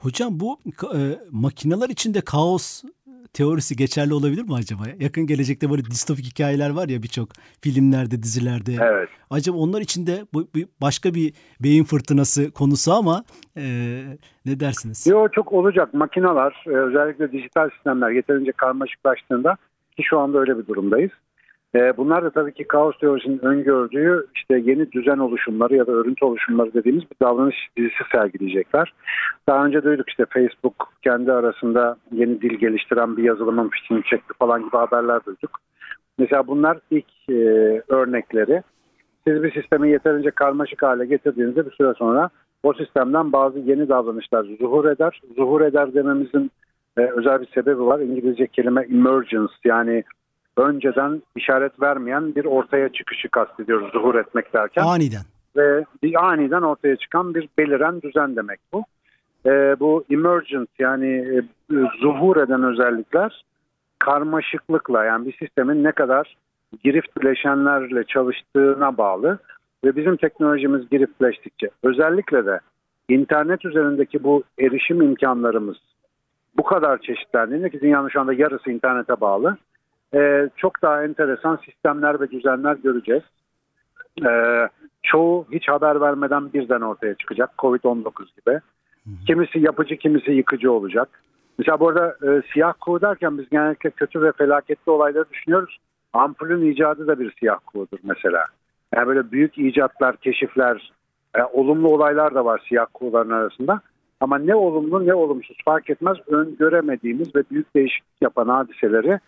Hocam 0.00 0.40
bu 0.40 0.58
e, 0.94 1.00
makineler 1.30 1.88
içinde 1.88 2.20
kaos 2.20 2.84
teorisi 3.32 3.76
geçerli 3.76 4.14
olabilir 4.14 4.42
mi 4.42 4.54
acaba? 4.54 4.82
Yakın 4.98 5.26
gelecekte 5.26 5.70
böyle 5.70 5.84
distopik 5.84 6.24
hikayeler 6.24 6.70
var 6.70 6.88
ya 6.88 7.02
birçok 7.02 7.28
filmlerde, 7.62 8.22
dizilerde. 8.22 8.72
Evet. 8.80 9.08
Acaba 9.30 9.56
onlar 9.56 9.80
içinde 9.80 10.12
bu, 10.34 10.40
bu 10.54 10.58
başka 10.80 11.14
bir 11.14 11.34
beyin 11.62 11.84
fırtınası 11.84 12.50
konusu 12.50 12.92
ama 12.92 13.24
e, 13.56 13.62
ne 14.46 14.60
dersiniz? 14.60 15.06
Yok 15.06 15.32
çok 15.32 15.52
olacak. 15.52 15.94
Makineler 15.94 16.64
e, 16.66 16.70
özellikle 16.70 17.32
dijital 17.32 17.70
sistemler 17.70 18.10
yeterince 18.10 18.52
karmaşıklaştığında 18.52 19.56
ki 19.96 20.02
şu 20.02 20.18
anda 20.18 20.38
öyle 20.38 20.58
bir 20.58 20.66
durumdayız. 20.66 21.10
E, 21.74 21.96
bunlar 21.96 22.24
da 22.24 22.30
tabii 22.30 22.52
ki 22.52 22.64
kaos 22.64 22.98
teorisinin 22.98 23.44
öngördüğü 23.44 24.26
işte 24.34 24.58
yeni 24.58 24.92
düzen 24.92 25.18
oluşumları 25.18 25.76
ya 25.76 25.86
da 25.86 25.92
örüntü 25.92 26.24
oluşumları 26.24 26.74
dediğimiz 26.74 27.02
bir 27.02 27.26
davranış 27.26 27.56
dizisi 27.76 28.04
sergileyecekler. 28.12 28.92
Daha 29.48 29.66
önce 29.66 29.82
duyduk 29.82 30.08
işte 30.08 30.24
Facebook 30.30 30.88
kendi 31.02 31.32
arasında 31.32 31.96
yeni 32.12 32.40
dil 32.40 32.58
geliştiren 32.58 33.16
bir 33.16 33.22
yazılımın 33.22 33.68
fişini 33.68 34.02
çekti 34.02 34.34
falan 34.38 34.60
gibi 34.60 34.76
haberler 34.76 35.24
duyduk. 35.24 35.50
Mesela 36.18 36.46
bunlar 36.46 36.78
ilk 36.90 37.28
e, 37.28 37.34
örnekleri. 37.88 38.62
Siz 39.26 39.42
bir 39.42 39.52
sistemi 39.52 39.90
yeterince 39.90 40.30
karmaşık 40.30 40.82
hale 40.82 41.06
getirdiğinizde 41.06 41.66
bir 41.66 41.70
süre 41.70 41.94
sonra 41.94 42.30
o 42.62 42.72
sistemden 42.72 43.32
bazı 43.32 43.58
yeni 43.58 43.88
davranışlar 43.88 44.44
zuhur 44.60 44.84
eder. 44.84 45.20
Zuhur 45.36 45.60
eder 45.60 45.94
dememizin 45.94 46.50
e, 46.98 47.00
özel 47.00 47.40
bir 47.40 47.48
sebebi 47.54 47.86
var. 47.86 48.00
İngilizce 48.00 48.46
kelime 48.46 48.82
emergence 48.82 49.52
yani 49.64 50.04
önceden 50.56 51.22
işaret 51.36 51.82
vermeyen 51.82 52.34
bir 52.34 52.44
ortaya 52.44 52.88
çıkışı 52.88 53.28
kastediyoruz 53.28 53.92
zuhur 53.92 54.14
etmek 54.14 54.54
derken. 54.54 54.82
Aniden. 54.82 55.22
Ve 55.56 55.84
bir 56.02 56.24
aniden 56.24 56.62
ortaya 56.62 56.96
çıkan 56.96 57.34
bir 57.34 57.48
beliren 57.58 58.02
düzen 58.02 58.36
demek 58.36 58.60
bu. 58.72 58.84
E, 59.46 59.50
bu 59.80 60.04
emergent 60.10 60.68
yani 60.78 61.08
e, 61.08 61.42
zuhur 62.00 62.36
eden 62.36 62.62
özellikler 62.62 63.44
karmaşıklıkla 63.98 65.04
yani 65.04 65.26
bir 65.26 65.36
sistemin 65.36 65.84
ne 65.84 65.92
kadar 65.92 66.36
girift 66.84 67.20
bileşenlerle 67.20 68.04
çalıştığına 68.04 68.98
bağlı 68.98 69.38
ve 69.84 69.96
bizim 69.96 70.16
teknolojimiz 70.16 70.90
giriftleştikçe 70.90 71.70
özellikle 71.82 72.46
de 72.46 72.60
internet 73.08 73.64
üzerindeki 73.64 74.24
bu 74.24 74.42
erişim 74.58 75.02
imkanlarımız 75.02 75.76
bu 76.56 76.62
kadar 76.62 76.98
çeşitlendiğinde 76.98 77.70
ki 77.70 77.80
dünyanın 77.80 78.08
şu 78.08 78.20
anda 78.20 78.32
yarısı 78.32 78.70
internete 78.70 79.20
bağlı 79.20 79.56
e, 80.14 80.48
çok 80.56 80.82
daha 80.82 81.04
enteresan 81.04 81.58
sistemler 81.64 82.20
ve 82.20 82.30
düzenler 82.30 82.76
göreceğiz. 82.76 83.22
E, 84.26 84.30
çoğu 85.02 85.46
hiç 85.52 85.68
haber 85.68 86.00
vermeden 86.00 86.52
birden 86.52 86.80
ortaya 86.80 87.14
çıkacak. 87.14 87.50
Covid-19 87.58 88.10
gibi. 88.36 88.60
Kimisi 89.26 89.58
yapıcı, 89.58 89.96
kimisi 89.96 90.30
yıkıcı 90.30 90.72
olacak. 90.72 91.08
Mesela 91.58 91.80
bu 91.80 91.88
arada 91.88 92.16
e, 92.22 92.42
siyah 92.52 92.72
kuğu 92.80 93.00
derken 93.00 93.38
biz 93.38 93.48
genellikle 93.48 93.90
kötü 93.90 94.22
ve 94.22 94.32
felaketli 94.32 94.92
olayları 94.92 95.30
düşünüyoruz. 95.30 95.78
Ampulün 96.12 96.72
icadı 96.72 97.06
da 97.06 97.20
bir 97.20 97.34
siyah 97.40 97.58
kuğudur 97.66 97.98
mesela. 98.02 98.44
Yani 98.94 99.06
böyle 99.06 99.32
büyük 99.32 99.58
icatlar, 99.58 100.16
keşifler, 100.16 100.92
e, 101.34 101.42
olumlu 101.42 101.88
olaylar 101.88 102.34
da 102.34 102.44
var 102.44 102.62
siyah 102.68 102.86
kuğuların 102.94 103.30
arasında. 103.30 103.80
Ama 104.20 104.38
ne 104.38 104.54
olumlu 104.54 105.06
ne 105.06 105.14
olumsuz 105.14 105.56
fark 105.64 105.90
etmez 105.90 106.16
öngöremediğimiz 106.26 107.34
ve 107.34 107.42
büyük 107.50 107.74
değişiklik 107.74 108.22
yapan 108.22 108.48
hadiseleri 108.48 109.20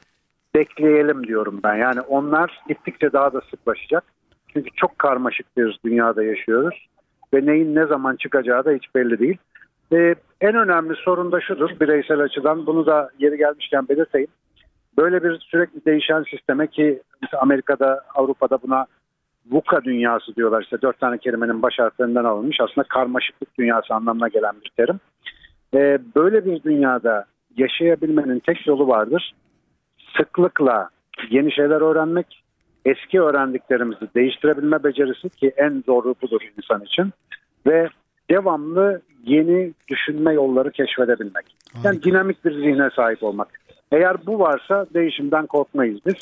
bekleyelim 0.54 1.26
diyorum 1.26 1.60
ben. 1.64 1.74
Yani 1.74 2.00
onlar 2.00 2.60
gittikçe 2.68 3.12
daha 3.12 3.32
da 3.32 3.40
sıklaşacak. 3.50 4.04
Çünkü 4.52 4.70
çok 4.76 4.98
karmaşık 4.98 5.56
bir 5.56 5.78
dünyada 5.84 6.22
yaşıyoruz 6.22 6.88
ve 7.34 7.46
neyin 7.46 7.74
ne 7.74 7.86
zaman 7.86 8.16
çıkacağı 8.16 8.64
da 8.64 8.70
hiç 8.70 8.94
belli 8.94 9.18
değil. 9.18 9.36
Ee, 9.92 10.14
en 10.40 10.54
önemli 10.54 10.94
sorun 10.94 11.32
da 11.32 11.40
şudur 11.40 11.70
bireysel 11.80 12.20
açıdan 12.20 12.66
bunu 12.66 12.86
da 12.86 13.10
yeri 13.18 13.36
gelmişken 13.36 13.88
belirteyim. 13.88 14.28
Böyle 14.98 15.22
bir 15.22 15.38
sürekli 15.38 15.84
değişen 15.84 16.24
sisteme 16.30 16.66
ki 16.66 17.02
Amerika'da 17.40 18.00
Avrupa'da 18.14 18.58
buna 18.62 18.86
VUCA 19.50 19.84
dünyası 19.84 20.36
diyorlar 20.36 20.62
işte 20.62 20.82
dört 20.82 21.00
tane 21.00 21.18
kelimenin 21.18 21.62
baş 21.62 21.78
harflerinden 21.78 22.24
alınmış 22.24 22.60
aslında 22.60 22.88
karmaşıklık 22.88 23.58
dünyası 23.58 23.94
anlamına 23.94 24.28
gelen 24.28 24.54
bir 24.64 24.70
terim. 24.76 25.00
Ee, 25.74 25.98
böyle 26.16 26.44
bir 26.44 26.62
dünyada 26.62 27.24
yaşayabilmenin 27.56 28.38
tek 28.38 28.66
yolu 28.66 28.88
vardır. 28.88 29.34
Sıklıkla 30.16 30.88
yeni 31.30 31.52
şeyler 31.52 31.80
öğrenmek, 31.80 32.42
eski 32.84 33.20
öğrendiklerimizi 33.20 34.08
değiştirebilme 34.14 34.84
becerisi 34.84 35.30
ki 35.30 35.52
en 35.56 35.82
zoru 35.86 36.14
budur 36.22 36.40
insan 36.56 36.84
için 36.84 37.12
ve 37.66 37.88
devamlı 38.30 39.02
yeni 39.24 39.72
düşünme 39.88 40.32
yolları 40.32 40.70
keşfedebilmek. 40.70 41.56
Yani 41.84 42.02
dinamik 42.02 42.44
bir 42.44 42.52
zihne 42.52 42.90
sahip 42.96 43.22
olmak. 43.22 43.48
Eğer 43.92 44.26
bu 44.26 44.38
varsa 44.38 44.86
değişimden 44.94 45.46
korkmayız 45.46 45.98
biz. 46.06 46.14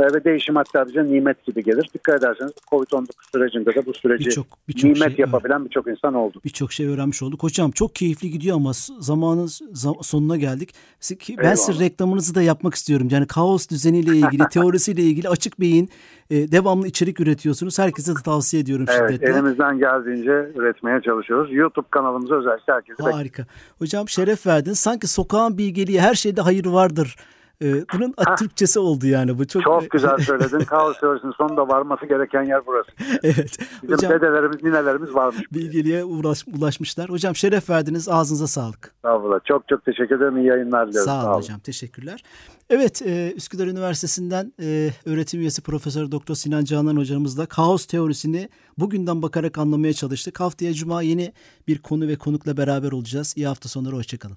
Ee, 0.00 0.04
Ve 0.04 0.24
değişim 0.24 0.56
hatta 0.56 0.86
bize 0.86 1.04
nimet 1.04 1.44
gibi 1.46 1.62
gelir. 1.64 1.90
Dikkat 1.94 2.18
ederseniz 2.24 2.52
Covid-19 2.70 3.06
sürecinde 3.32 3.74
de 3.74 3.86
bu 3.86 3.92
süreci 3.94 4.24
Birçok 4.26 4.46
birçok 4.68 4.84
nimet 4.84 5.16
şey, 5.16 5.16
yapabilen 5.18 5.64
birçok 5.64 5.86
insan 5.86 6.14
oldu. 6.14 6.40
birçok 6.44 6.72
şey 6.72 6.86
öğrenmiş 6.86 7.22
olduk. 7.22 7.42
Hocam 7.42 7.70
çok 7.70 7.94
keyifli 7.94 8.30
gidiyor 8.30 8.56
ama 8.56 8.72
zamanın 9.00 9.46
zam- 9.72 10.02
sonuna 10.04 10.36
geldik. 10.36 10.74
Ben 11.10 11.34
Eyvallah. 11.34 11.80
reklamınızı 11.80 12.34
da 12.34 12.42
yapmak 12.42 12.74
istiyorum. 12.74 13.08
Yani 13.10 13.26
kaos 13.26 13.68
düzeniyle 13.68 14.16
ilgili, 14.16 14.48
teorisiyle 14.52 15.02
ilgili 15.02 15.28
açık 15.28 15.60
beyin 15.60 15.88
e, 16.30 16.52
devamlı 16.52 16.86
içerik 16.86 17.20
üretiyorsunuz. 17.20 17.78
Herkese 17.78 18.12
de 18.16 18.18
tavsiye 18.24 18.62
ediyorum 18.62 18.86
Evet, 18.88 19.10
şiddetle. 19.12 19.32
elimizden 19.34 19.78
geldiğince 19.78 20.52
üretmeye 20.54 21.00
çalışıyoruz. 21.00 21.52
YouTube 21.52 21.86
kanalımıza 21.90 22.34
özellikle 22.34 22.76
bekliyoruz. 22.76 23.14
Harika. 23.16 23.46
Hocam 23.78 24.08
şeref 24.08 24.46
verdin. 24.46 24.72
Sanki 24.72 25.06
sokağın 25.06 25.58
bilgeliği 25.58 26.00
her 26.00 26.14
şeyde 26.14 26.40
hayır 26.40 26.66
vardır. 26.66 27.16
Ee, 27.62 27.84
bunun 27.94 28.14
Türkçesi 28.38 28.78
oldu 28.78 29.06
yani 29.06 29.38
bu. 29.38 29.46
Çok, 29.46 29.62
Çok 29.62 29.90
güzel 29.90 30.18
söyledin. 30.26 30.58
Kaos 30.58 31.00
teorisinin 31.00 31.32
sonunda 31.32 31.68
varması 31.68 32.06
gereken 32.06 32.42
yer 32.42 32.60
burası. 32.66 32.90
evet. 33.22 33.58
Bizim 33.82 33.96
Hocam 33.96 34.12
dedelerimiz, 34.12 34.62
ninelerimiz 34.62 35.14
varmış. 35.14 35.42
bilgeliğe 35.52 36.04
uğraş, 36.04 36.44
ulaşmışlar. 36.58 37.10
Hocam 37.10 37.36
şeref 37.36 37.70
verdiniz. 37.70 38.08
Ağzınıza 38.08 38.46
sağlık. 38.46 38.92
Estağfurullah. 38.96 39.44
Çok 39.44 39.68
çok 39.68 39.84
teşekkür 39.84 40.16
ederim. 40.16 40.36
İyi 40.38 40.46
yayınlar 40.46 40.88
diliyorum. 40.88 41.10
Sağ 41.10 41.26
olun 41.30 41.38
hocam. 41.38 41.60
Teşekkürler. 41.60 42.22
Evet, 42.70 43.02
e, 43.02 43.32
Üsküdar 43.36 43.66
Üniversitesi'nden 43.66 44.52
e, 44.62 44.90
öğretim 45.06 45.40
üyesi 45.40 45.62
Profesör 45.62 46.10
Doktor 46.10 46.34
Sinan 46.34 46.64
Canan 46.64 46.96
hocamızla 46.96 47.46
kaos 47.46 47.86
teorisini 47.86 48.48
bugünden 48.78 49.22
bakarak 49.22 49.58
anlamaya 49.58 49.92
çalıştık. 49.92 50.40
Haftaya 50.40 50.72
Cuma 50.74 51.02
yeni 51.02 51.32
bir 51.68 51.78
konu 51.78 52.08
ve 52.08 52.16
konukla 52.16 52.56
beraber 52.56 52.92
olacağız. 52.92 53.34
İyi 53.36 53.46
hafta 53.46 53.68
sonları. 53.68 53.96
Hoşçakalın. 53.96 54.36